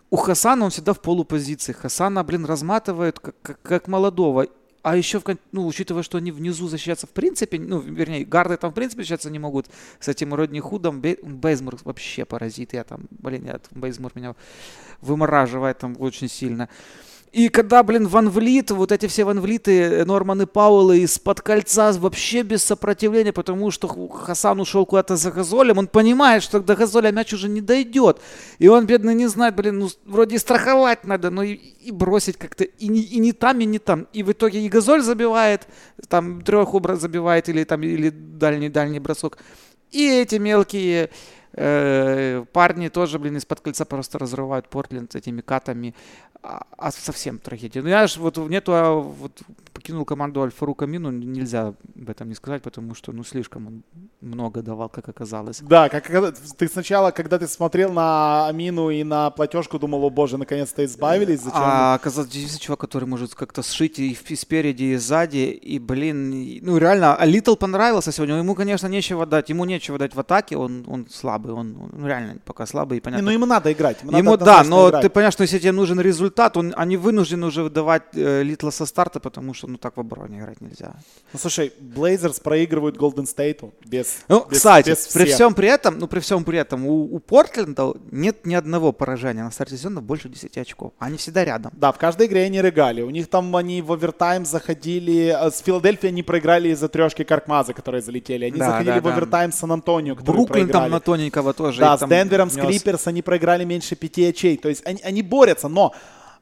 [0.09, 1.71] У Хасана он всегда в полупозиции.
[1.71, 4.47] Хасана, блин, разматывает как, как, как молодого.
[4.81, 5.21] А еще,
[5.51, 9.29] ну, учитывая, что они внизу защищаться в принципе, ну, вернее, гарды там в принципе защищаться
[9.29, 9.67] не могут
[9.99, 10.99] с этим Родни Худом.
[10.99, 12.73] Бейзмур вообще паразит.
[12.73, 14.35] Я там, блин, я, Бейзмур меня
[15.01, 16.69] вымораживает там очень сильно.
[17.31, 22.41] И когда, блин, Ван Влит, вот эти все Ван Влиты, Норманы Пауэллы из-под кольца вообще
[22.41, 27.31] без сопротивления, потому что Хасан ушел куда-то за Газолем, он понимает, что до Газоля мяч
[27.33, 28.19] уже не дойдет.
[28.57, 32.37] И он, бедный, не знает, блин, ну, вроде и страховать надо, но и, и бросить
[32.37, 34.07] как-то, и не, и не там, и не там.
[34.11, 35.67] И в итоге и Газоль забивает,
[36.07, 39.37] там трех забивает, или там, или дальний-дальний бросок.
[39.91, 41.09] И эти мелкие
[41.53, 45.95] э, парни тоже, блин, из-под кольца просто разрывают Портленд этими катами
[46.41, 47.81] а, а совсем трагедия.
[47.81, 49.41] Ну, я же вот нету, а, вот
[49.73, 53.83] покинул команду Альфарука Мину, нельзя об этом не сказать, потому что, ну, слишком он
[54.21, 55.61] много давал, как оказалось.
[55.61, 56.07] Да, как
[56.57, 61.41] ты сначала, когда ты смотрел на Амину и на платежку, думал, о боже, наконец-то избавились,
[61.41, 61.61] зачем?
[61.61, 66.77] А оказалось, действительно чувак, который может как-то сшить и, спереди, и сзади, и, блин, ну,
[66.77, 70.85] реально, а Литл понравился сегодня, ему, конечно, нечего дать, ему нечего дать в атаке, он,
[70.87, 73.21] он слабый, он, он реально пока слабый, и понятно.
[73.21, 73.97] Не, ну, ему надо играть.
[74.03, 75.01] Ему, ему надо да, но играть.
[75.03, 78.71] ты понимаешь, что если тебе нужен результат, результат, он, они вынуждены уже выдавать э, Литла
[78.71, 80.93] со старта, потому что, ну, так в обороне играть нельзя.
[81.33, 85.99] Ну, слушай, Блейзерс проигрывают Голден Стейту без Ну, без, кстати, без при всем при этом,
[85.99, 90.01] ну, при всем при этом, у, у Портленда нет ни одного поражения на старте сезона
[90.01, 90.91] больше 10 очков.
[90.99, 91.71] Они всегда рядом.
[91.75, 93.01] Да, в каждой игре они рыгали.
[93.01, 97.73] У них там они в овертайм заходили, э, с Филадельфией они проиграли из-за трешки Каркмаза,
[97.73, 98.45] которые залетели.
[98.45, 99.13] Они да, заходили да, в да.
[99.13, 100.83] овертайм с Сан-Антонио, который Бруклин проиграли.
[100.83, 101.79] там на тоненького тоже.
[101.81, 104.57] Да, с Денвером, с Клиперс они проиграли меньше пяти очей.
[104.57, 105.93] То есть они, они борются, но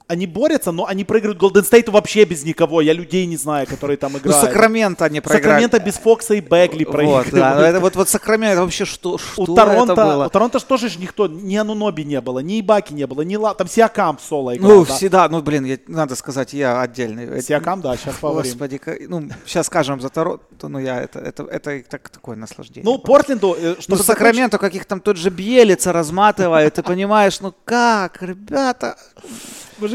[0.07, 2.79] они борются, но они проигрывают Голден Стейту вообще без никого.
[2.79, 4.41] Я людей не знаю, которые там ну, играют.
[4.41, 5.43] Ну, Сакраменто они проиграли.
[5.43, 7.29] Сакраменто без Фокса и Бегли проиграли.
[7.29, 10.27] Вот, да, это, вот, вот Сакраменто вообще что, что у Торонто, это было?
[10.27, 13.53] У Торонто тоже же никто, ни Ануноби не было, ни Ибаки не было, ни Ла...
[13.53, 14.71] Там Сиакам соло играл.
[14.71, 14.95] Ну, да.
[14.95, 17.41] всегда, ну, блин, я, надо сказать, я отдельный.
[17.41, 18.51] Сиакам, да, сейчас поговорим.
[18.51, 22.89] Господи, ну, сейчас скажем за Торонто, ну, я, это, это, это так, такое наслаждение.
[22.89, 23.57] Ну, Портленду...
[23.59, 28.97] Э, ну, Сакраменто, как их там тот же Белица разматывает, ты понимаешь, ну как, ребята...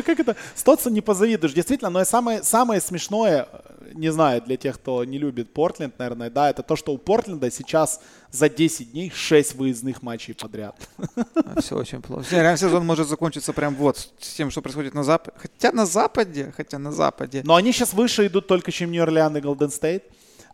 [0.02, 0.36] Боже, как это?
[0.54, 1.54] Стотсу не позавидуешь.
[1.54, 3.48] Действительно, но и самое, самое смешное,
[3.94, 7.50] не знаю, для тех, кто не любит Портленд, наверное, да, это то, что у Портленда
[7.50, 8.00] сейчас
[8.30, 10.76] за 10 дней 6 выездных матчей подряд.
[11.58, 12.24] Все очень плохо.
[12.30, 15.36] Реально сезон может закончиться прям вот с тем, что происходит на Западе.
[15.38, 17.42] Хотя на Западе, хотя на Западе.
[17.44, 20.04] Но они сейчас выше идут только, чем Нью-Орлеан и Голден Стейт.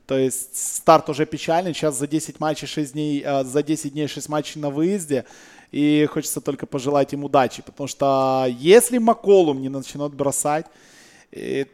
[0.07, 1.75] То есть старт уже печальный.
[1.75, 5.27] Сейчас за 10 матчей 6 дней, э, за 10 дней 6 матчей на выезде.
[5.71, 10.67] И хочется только пожелать им удачи, потому что если Маколум не начнет бросать,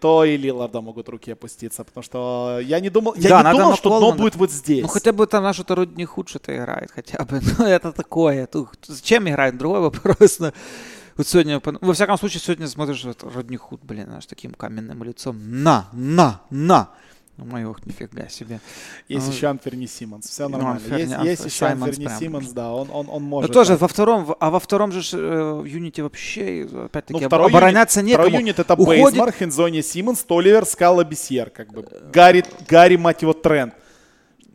[0.01, 3.77] то и Лиларда могут руки опуститься, потому что я не думал, я да, не думал,
[3.77, 4.83] что дно будет вот здесь.
[4.83, 8.47] Ну хотя бы там наш второй не худше-то играет, хотя бы, ну это такое.
[8.47, 10.41] Тут, зачем играет, другой вопрос.
[10.41, 10.53] Но
[11.17, 15.39] вот сегодня, во всяком случае, сегодня смотришь, вот, Родни Худ, блин, аж таким каменным лицом.
[15.63, 16.89] На, на, на.
[17.37, 18.61] Ну, мою, нифига себе.
[19.09, 20.80] Есть ну, еще Анферни Симмонс, все ну, нормально.
[20.89, 21.30] Ну, есть, Анфер...
[21.30, 23.51] есть еще Анферни Симмонс, да, он, он, он может.
[23.51, 27.49] Ну, тоже во втором, а во втором же э, в Юните вообще, опять-таки, ну, второй
[27.49, 28.28] обороняться юнит, некому.
[28.28, 29.03] Второй юнит это Уходит...
[29.03, 31.85] Бейсмар, Хензони Симмонс, Толивер, Скала, Бесьер, как бы.
[32.12, 33.74] Гарри, Гарри, мать его, Трент.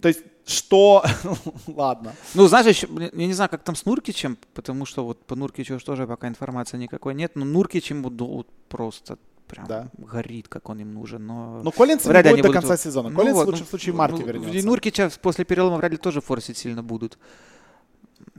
[0.01, 1.03] То есть что...
[1.67, 2.15] Ладно.
[2.34, 5.80] Ну, знаешь, еще, я не знаю, как там с Нуркичем, потому что вот по Нуркичу
[5.80, 9.17] тоже пока информации никакой нет, но Нуркичем вот просто
[9.50, 9.89] прям да.
[9.97, 11.26] горит, как он им нужен.
[11.26, 13.10] Но ну, Коллинс не будет до конца сезона.
[13.10, 14.66] Ну, Коллинс вот, в лучшем ну, случае в марте ну, вернется.
[14.66, 17.18] Нуркича после перелома вряд ли тоже форсить сильно будут.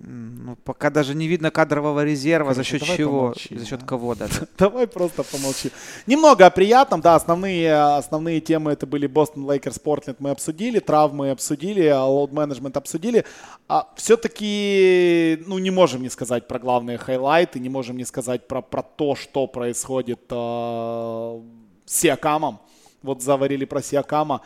[0.02, 3.86] Ну, пока даже не видно кадрового резерва, Конечно, за счет чего, помолчи, за счет да?
[3.86, 4.28] кого, да.
[4.58, 5.70] Давай просто помолчи.
[6.06, 11.30] Немного о приятном, да, основные, основные темы это были Бостон, Лейкерс, Портленд мы обсудили, травмы
[11.30, 13.26] обсудили, load management обсудили.
[13.68, 18.62] А все-таки, ну, не можем не сказать про главные хайлайты, не можем не сказать про,
[18.62, 21.40] про то, что происходит э,
[21.84, 22.60] с Сиакамом.
[23.02, 24.40] Вот говорили про Сиакама.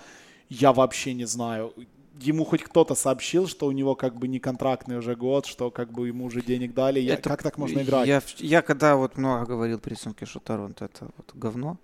[0.49, 1.73] Я вообще не знаю
[2.21, 5.93] ему хоть кто-то сообщил, что у него как бы не контрактный уже год, что как
[5.93, 7.01] бы ему уже денег дали.
[7.01, 8.07] Я, это, как так можно играть?
[8.07, 11.79] Я, я когда вот много говорил при сумке, что Торонто это вот говно,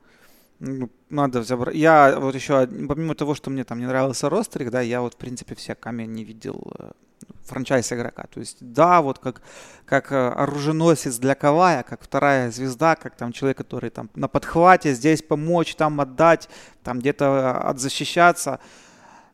[0.60, 1.74] ну, надо забрать.
[1.74, 5.16] Я вот еще, помимо того, что мне там не нравился ростерик, да, я вот, в
[5.16, 6.90] принципе, все камень не видел э,
[7.44, 8.26] франчайз игрока.
[8.32, 9.42] То есть, да, вот как,
[9.86, 14.92] как э, оруженосец для Кавая, как вторая звезда, как там человек, который там на подхвате,
[14.92, 16.50] здесь помочь, там отдать,
[16.84, 18.60] там где-то э, отзащищаться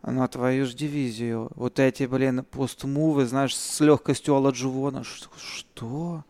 [0.07, 1.51] на твою же дивизию.
[1.55, 5.03] Вот эти, блин, постмувы, знаешь, с легкостью Аладжувона.
[5.05, 6.25] Что?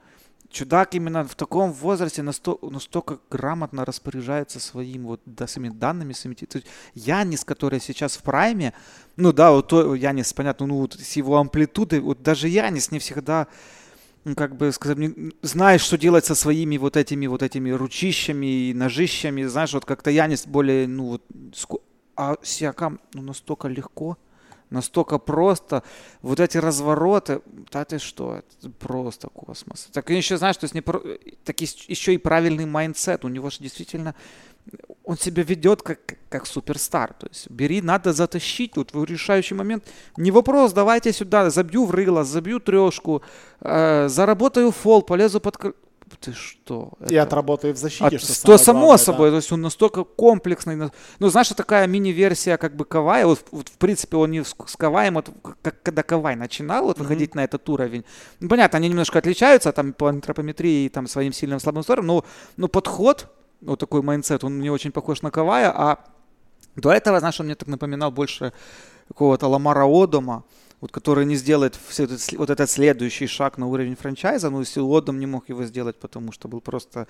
[0.51, 6.35] Чудак именно в таком возрасте настолько, настолько грамотно распоряжается своим вот да, своими данными, своими...
[6.35, 8.73] То есть Янис, который сейчас в прайме,
[9.17, 12.99] ну да, вот то, Янис, понятно, ну вот с его амплитудой, вот даже Янис не
[12.99, 13.49] всегда
[14.25, 18.71] ну, как бы сказать, не, знаешь, что делать со своими вот этими вот этими ручищами
[18.71, 21.23] и ножищами, знаешь, вот как-то Янис более, ну вот,
[22.17, 24.17] а Сиакам ну, настолько легко
[24.71, 25.83] настолько просто.
[26.23, 27.41] Вот эти развороты,
[27.73, 29.89] да ты что, это просто космос.
[29.93, 31.01] Так еще, знаешь, то есть не про...
[31.45, 33.25] так еще и правильный mindset.
[33.25, 34.15] У него же действительно
[35.05, 37.13] он себя ведет как, как superstar.
[37.15, 39.85] То есть бери, надо затащить вот в решающий момент.
[40.17, 43.23] Не вопрос, давайте сюда, забью в рыло, забью трешку,
[43.61, 45.57] э, заработаю фол, полезу под
[46.21, 46.93] ты что?
[47.09, 47.23] И это...
[47.23, 48.21] отработаю в защите, От...
[48.21, 49.33] что, что само главное, собой, да.
[49.33, 50.77] то есть он настолько комплексный.
[51.19, 55.15] Ну, знаешь, такая мини-версия как бы Кавая, вот, вот в принципе он не с Каваем,
[55.15, 55.31] вот
[55.63, 57.03] как когда Кавай начинал вот, mm-hmm.
[57.03, 58.05] выходить на этот уровень.
[58.41, 62.25] Ну, понятно, они немножко отличаются там по антропометрии и там своим сильным слабым сторонам, но,
[62.57, 63.29] но подход,
[63.61, 65.99] вот такой mindset, он мне очень похож на Кавая, а
[66.77, 68.53] до этого, знаешь, он мне так напоминал больше
[69.09, 70.45] какого-то Ламара Одома,
[70.81, 74.81] вот, который не сделает все этот, вот этот следующий шаг на уровень franchise'а, но если
[74.81, 77.07] Одом не мог его сделать, потому что был просто,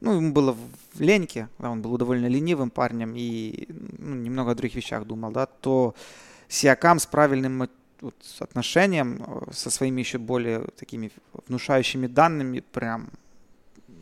[0.00, 0.56] ну, ему было
[0.94, 3.66] в леньке, да, он был довольно ленивым парнем и
[3.98, 5.94] ну, немного о других вещах думал, да, то
[6.48, 7.68] Сиакам с правильным
[8.00, 11.10] вот, отношением, э, со своими еще более такими
[11.48, 13.10] внушающими данными, прям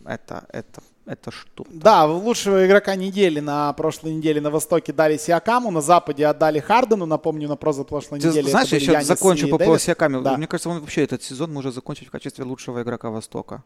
[0.04, 1.64] это, это это что?
[1.70, 7.06] Да, лучшего игрока недели на прошлой неделе на Востоке дали Сиакаму, на Западе отдали Хардену,
[7.06, 8.50] напомню, на прошлой Ты неделе.
[8.50, 10.20] Знаешь, я еще закончу по поводу Сиаками.
[10.22, 10.36] Да.
[10.36, 13.62] Мне кажется, он вообще этот сезон может закончить в качестве лучшего игрока Востока.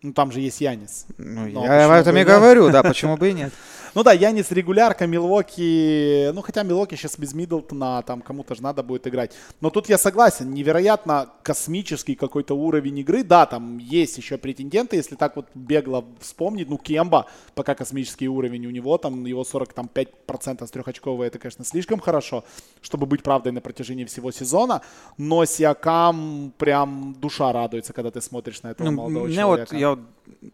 [0.00, 1.06] Ну, там же есть Янис.
[1.18, 3.52] Ну, я об этом и говорю, да, почему бы и нет.
[3.94, 8.82] Ну да, Янис регулярка, Милоки, ну хотя Милоки сейчас без Миддлтона, там кому-то же надо
[8.82, 9.32] будет играть.
[9.60, 13.24] Но тут я согласен, невероятно космический какой-то уровень игры.
[13.24, 16.68] Да, там есть еще претенденты, если так вот бегло вспомнить.
[16.68, 22.00] Ну, Кемба, пока космический уровень у него, там его 45% с трехочковой, это, конечно, слишком
[22.00, 22.44] хорошо,
[22.80, 24.82] чтобы быть правдой на протяжении всего сезона.
[25.16, 29.72] Но Сиакам прям душа радуется, когда ты смотришь на этого ну, молодого человека.
[29.72, 29.98] Вот, я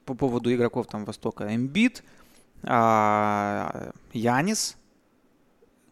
[0.05, 1.55] по поводу игроков там Востока.
[1.55, 2.03] Эмбит,
[2.67, 4.77] а, Янис,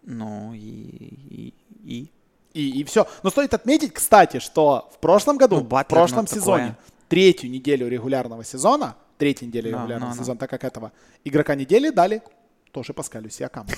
[0.04, 1.54] ну и, и,
[1.84, 2.12] и.
[2.54, 3.08] И, и все.
[3.22, 6.76] Но стоит отметить, кстати, что в прошлом году, ну, Батлер, в прошлом ну, сезоне, такое.
[7.08, 10.40] третью неделю регулярного сезона, третью неделю no, регулярного no, сезона, no.
[10.40, 10.92] так как этого,
[11.24, 12.22] игрока недели дали
[12.72, 13.68] тоже Паскалю Сиакаму.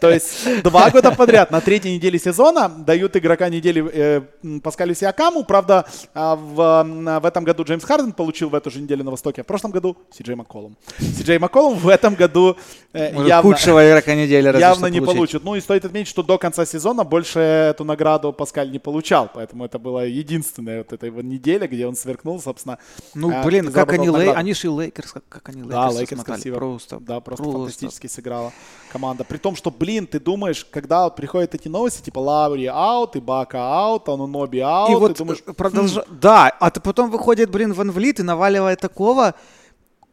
[0.00, 5.44] То есть два года подряд на третьей неделе сезона дают игрока недели э, Паскалю Сиакаму.
[5.44, 5.84] Правда,
[6.14, 9.44] а, в, в этом году Джеймс Харден получил в эту же неделю на Востоке, а
[9.44, 10.76] в прошлом году Си-Джей Макколум.
[10.98, 12.56] Си-Джей Макколум в этом году
[12.92, 15.16] э, явно, худшего игрока недели явно не получить.
[15.16, 15.44] получит.
[15.44, 19.64] Ну и стоит отметить, что до конца сезона больше эту награду Паскаль не получал, поэтому
[19.64, 22.78] это была единственная вот эта его неделя, где он сверкнул, собственно.
[23.14, 26.00] Ну, э, блин, как они, Лей, они же и Лейкерс, как, как они Лейкерс Да,
[26.00, 26.54] Лейкерс красиво.
[26.54, 28.52] Просто, да, просто, просто фантастически сыграла
[28.92, 29.24] команда.
[29.24, 33.20] При том, что, блин, ты думаешь, когда вот приходят эти новости, типа Лаури out, и
[33.20, 35.42] Ибака out, Ануноби out, и вот думаешь...
[35.56, 35.96] Продолж...
[35.96, 36.18] Хм.
[36.20, 39.34] Да, а ты потом выходит, блин, Ванвлит и наваливает такого,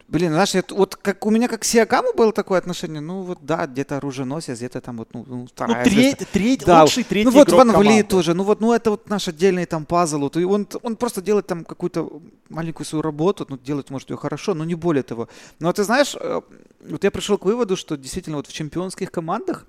[0.08, 3.40] Блин, знаешь, это, вот как у меня как к Сиакаму было такое отношение, ну вот
[3.42, 5.84] да, где-то оруженосец, где-то там вот, ну, ну вторая.
[5.84, 6.84] Ну, треть, треть, да.
[6.84, 10.20] лучший третий Ну вот Ванвлит тоже, ну вот, ну это вот наш отдельный там пазл,
[10.20, 14.18] вот, и он, он просто делает там какую-то маленькую свою работу, ну делать может ее
[14.18, 15.28] хорошо, но не более того.
[15.60, 16.42] Но ты знаешь, э,
[16.88, 19.66] вот я пришел к выводу, что действительно вот в чемпионских командах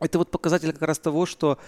[0.00, 1.58] это вот показатель как раз того, что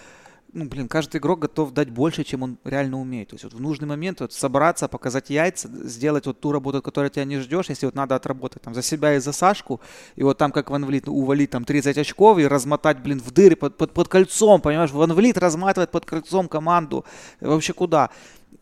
[0.53, 3.29] ну, блин, каждый игрок готов дать больше, чем он реально умеет.
[3.29, 7.11] То есть вот в нужный момент вот собраться, показать яйца, сделать вот ту работу, которую
[7.11, 9.79] тебя не ждешь, если вот надо отработать там за себя и за Сашку,
[10.15, 13.31] и вот там как Ван Влит ну, увалить там 30 очков и размотать, блин, в
[13.31, 14.91] дыры под, под, под кольцом, понимаешь?
[14.91, 17.05] Ван Влит разматывает под кольцом команду.
[17.39, 18.09] Вообще куда?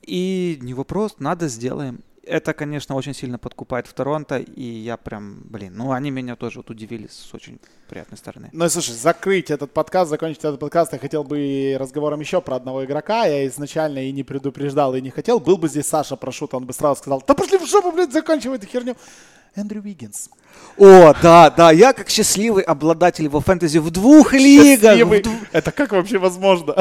[0.02, 5.42] И не вопрос, надо, сделаем это, конечно, очень сильно подкупает в Торонто, и я прям,
[5.46, 7.60] блин, ну они меня тоже вот удивили с очень
[7.90, 8.50] приятной стороны.
[8.52, 12.86] Ну, слушай, закрыть этот подкаст, закончить этот подкаст, я хотел бы разговором еще про одного
[12.86, 15.40] игрока, я изначально и не предупреждал, и не хотел.
[15.40, 18.58] Был бы здесь Саша Прошут, он бы сразу сказал, да пошли в жопу, блин, заканчивай
[18.58, 18.96] эту херню.
[19.56, 20.30] Эндрю Виггинс.
[20.78, 24.96] О, да, да, я как счастливый обладатель его фэнтези в двух лигах.
[24.96, 25.32] В дв...
[25.52, 26.76] Это как вообще возможно?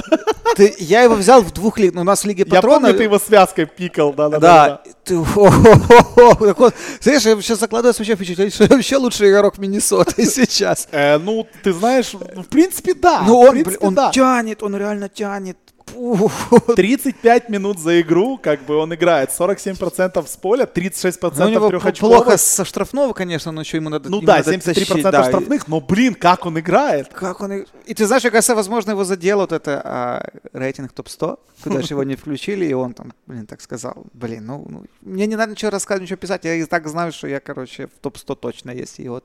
[0.55, 1.95] Ты, я его взял в двух лигах.
[1.95, 2.75] Ну, у нас в Лиге Патрона...
[2.75, 4.69] Я помню, ты его связкой пикал, да, да, да.
[4.69, 4.83] да.
[5.05, 10.89] Ты, вот, знаешь, я сейчас закладываюсь вообще впечатление, что я вообще лучший игрок Миннесоты сейчас.
[10.91, 13.23] Э, ну, ты знаешь, в принципе, да.
[13.27, 14.11] Ну, он, принципе, он да.
[14.11, 15.57] тянет, он реально тянет.
[15.87, 19.31] 35 минут за игру, как бы он играет.
[19.31, 22.17] 47% с поля, 36% ну, у него трехочковых.
[22.17, 25.25] плохо со штрафного, конечно, но еще ему надо Ну да, 73% тащить, да.
[25.25, 27.09] штрафных, но, блин, как он играет.
[27.13, 27.65] Как он...
[27.87, 32.03] И ты знаешь, кажется, возможно, его задел вот это а, рейтинг топ-100, куда же его
[32.03, 35.71] не включили, и он там, блин, так сказал, блин, ну, ну, мне не надо ничего
[35.71, 38.99] рассказывать, ничего писать, я и так знаю, что я, короче, в топ-100 точно есть.
[38.99, 39.25] И вот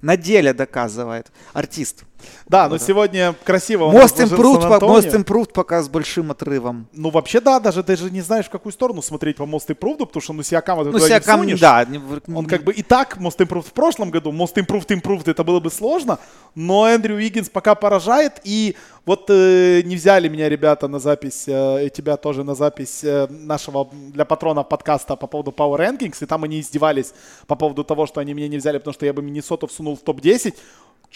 [0.00, 2.04] на деле доказывает артист.
[2.46, 6.86] Да, но сегодня красиво Most improved, most improved показ большим отрывом.
[6.92, 10.06] Ну, вообще, да, даже ты же не знаешь, в какую сторону смотреть по Most Improved,
[10.06, 11.60] потому что, ну, Сиакама ты Ну, туда не Сиакам, всунешь.
[11.60, 11.86] да.
[12.34, 15.58] Он как бы и так Most Improved в прошлом году, Most Improved Improved это было
[15.58, 16.18] бы сложно,
[16.54, 18.76] но Эндрю Уиггинс пока поражает, и
[19.06, 23.26] вот э, не взяли меня ребята на запись, э, и тебя тоже на запись э,
[23.30, 27.14] нашего для патрона подкаста по поводу Power Rankings, и там они издевались
[27.46, 30.00] по поводу того, что они меня не взяли, потому что я бы Миннесоту всунул в
[30.00, 30.54] топ-10.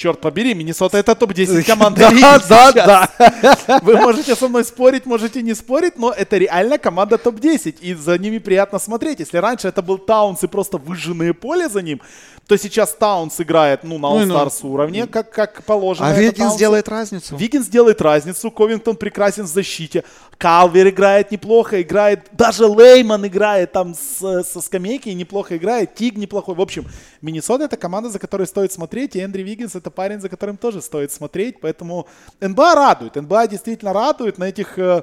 [0.01, 3.83] Черт побери, Миннесота это топ-10 команда Да, лиги да, сейчас.
[3.83, 8.17] Вы можете со мной спорить, можете не спорить, но это реально команда топ-10, и за
[8.17, 9.21] ними приятно смотреть.
[9.21, 12.01] Если раньше это был Таунс и просто выжженное поле за ним,
[12.47, 14.35] то сейчас Таунс играет, ну, на Ну и ну.
[14.39, 16.09] All-Stars уровне, как, как положено.
[16.09, 17.37] А Виггинс делает разницу.
[17.37, 20.03] Виггинс делает разницу, Ковингтон прекрасен в защите,
[20.39, 26.17] Калвер играет неплохо, играет, даже Лейман играет там с- со скамейки и неплохо играет, Тиг
[26.17, 26.55] неплохой.
[26.55, 26.87] В общем,
[27.23, 30.81] Миннесота это команда, за которой стоит смотреть, и Эндрю Виггинс это парень, за которым тоже
[30.81, 32.07] стоит смотреть, поэтому
[32.41, 35.03] НБА радует, НБА действительно радует на этих э,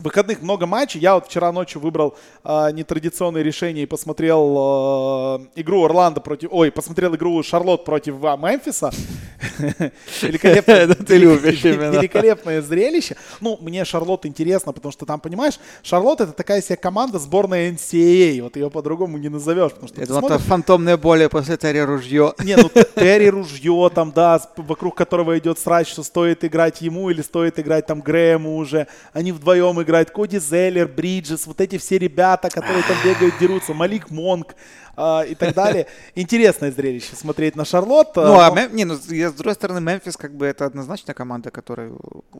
[0.00, 1.00] выходных много матчей.
[1.00, 6.48] Я вот вчера ночью выбрал э, нетрадиционное решение и посмотрел э, игру Орландо против...
[6.52, 8.90] Ой, посмотрел игру Шарлотт против а, Мемфиса.
[12.00, 13.16] Великолепное, зрелище.
[13.40, 18.42] Ну, мне Шарлотт интересно, потому что там, понимаешь, Шарлотт это такая себе команда сборная NCAA.
[18.42, 19.72] Вот ее по-другому не назовешь.
[19.72, 22.34] Потому что это фантомное боли после Терри Ружье.
[22.44, 27.22] не, ну Терри ружье там, да, вокруг которого идет срач, что стоит играть ему или
[27.22, 28.86] стоит играть там Грэму уже.
[29.12, 29.87] Они вдвоем играют.
[30.10, 33.74] Коди Зеллер, Бриджес, вот эти все ребята, которые там бегают, дерутся.
[33.74, 34.54] Малик Монк
[34.96, 35.86] а, и так далее.
[36.14, 38.16] Интересное зрелище смотреть на Шарлотт.
[38.16, 41.14] Ну, а но- Мем- не, ну, я, с другой стороны, Мемфис, как бы, это однозначно
[41.14, 41.92] команда, которая,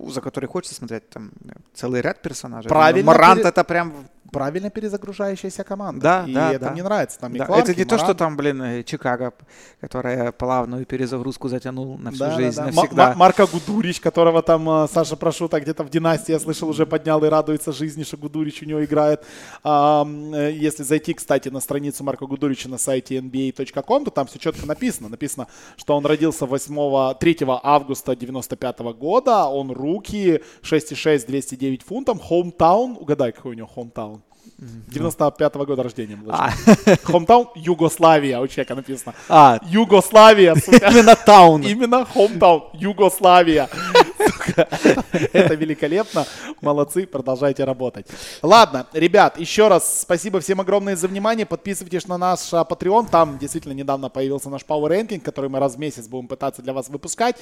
[0.08, 1.30] за которой хочется смотреть там
[1.74, 2.68] целый ряд персонажей.
[2.68, 4.08] Правильно Морант пере- это прям...
[4.30, 6.00] правильно перезагружающаяся команда.
[6.02, 6.70] Да, и да, это да.
[6.72, 7.18] мне нравится.
[7.18, 9.32] Там и Да, Кларк, это и не то, что там, блин, э, Чикаго,
[9.80, 12.64] которая плавную перезагрузку затянул на всю Да, да, жизнь, да.
[12.66, 13.08] Ма- навсегда.
[13.10, 17.22] Ма- Марко Гудурич, которого там э, Саша Прошута где-то в династии, я слышал, уже поднял
[17.24, 19.24] и радуется жизни, что Гудурич у него играет.
[19.64, 24.26] А, м, э, если зайти, кстати, на страницу Марка Гудурича на сайте nba.com, то там
[24.26, 25.08] все четко написано.
[25.08, 32.96] Написано, что он родился 8, 3 августа 95 года, он руки, 6,6, 209 фунтов, hometown,
[32.98, 34.17] угадай, какой у него hometown.
[34.58, 36.18] 95 года рождения.
[36.28, 36.50] А.
[37.06, 39.14] Hometown Югославия, у человека написано.
[39.28, 41.62] А, Югославия, именно таун.
[41.62, 43.68] Именно hometown Югославия.
[45.32, 46.26] Это великолепно.
[46.60, 48.06] Молодцы, продолжайте работать.
[48.42, 51.46] Ладно, ребят, еще раз спасибо всем огромное за внимание.
[51.46, 53.08] Подписывайтесь на наш а, Patreon.
[53.10, 56.72] Там действительно недавно появился наш Power Ranking, который мы раз в месяц будем пытаться для
[56.72, 57.36] вас выпускать.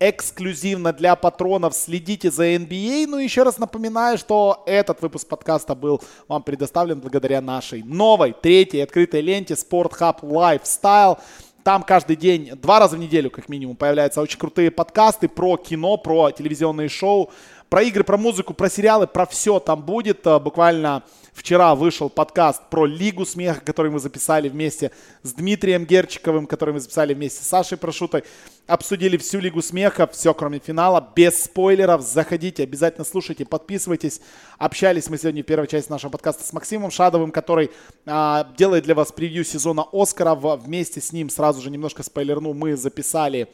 [0.00, 3.06] Эксклюзивно для патронов следите за NBA.
[3.06, 8.80] Ну, еще раз напоминаю, что этот выпуск подкаста был вам предоставлен благодаря нашей новой, третьей
[8.80, 11.18] открытой ленте Sport Hub Lifestyle.
[11.66, 15.96] Там каждый день, два раза в неделю, как минимум, появляются очень крутые подкасты про кино,
[15.96, 17.32] про телевизионные шоу,
[17.68, 20.24] про игры, про музыку, про сериалы, про все там будет.
[20.28, 21.02] Э, Буквально
[21.36, 24.90] вчера вышел подкаст про Лигу смеха, который мы записали вместе
[25.22, 28.24] с Дмитрием Герчиковым, который мы записали вместе с Сашей Прошутой.
[28.66, 32.02] Обсудили всю Лигу смеха, все кроме финала, без спойлеров.
[32.02, 34.20] Заходите, обязательно слушайте, подписывайтесь.
[34.58, 37.70] Общались мы сегодня в первой части нашего подкаста с Максимом Шадовым, который
[38.06, 40.34] а, делает для вас превью сезона Оскара.
[40.34, 43.48] Вместе с ним сразу же немножко спойлерну, мы записали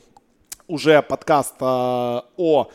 [0.68, 2.70] уже подкаст а, о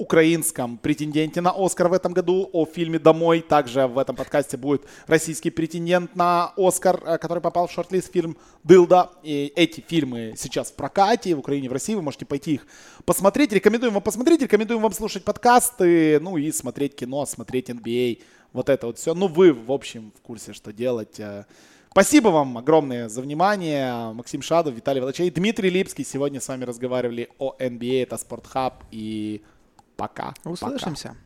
[0.00, 3.42] украинском претенденте на Оскар в этом году, о фильме «Домой».
[3.42, 8.38] Также в этом подкасте будет российский претендент на Оскар, э, который попал в шорт-лист фильм
[8.64, 9.10] «Дылда».
[9.22, 11.94] И эти фильмы сейчас в прокате в Украине, в России.
[11.94, 12.66] Вы можете пойти их
[13.04, 13.52] посмотреть.
[13.52, 18.22] Рекомендуем вам посмотреть, рекомендуем вам слушать подкасты, ну и смотреть кино, смотреть NBA.
[18.54, 19.12] Вот это вот все.
[19.12, 21.20] Ну, вы, в общем, в курсе, что делать.
[21.20, 21.44] Э,
[21.90, 24.14] Спасибо вам огромное за внимание.
[24.14, 26.04] Максим Шадов, Виталий Волочей, Дмитрий Липский.
[26.04, 28.04] Сегодня с вами разговаривали о NBA.
[28.04, 28.84] Это Спортхаб.
[28.92, 29.42] И
[30.00, 30.34] пока.
[30.42, 30.50] Пока.
[30.50, 31.16] Услышимся.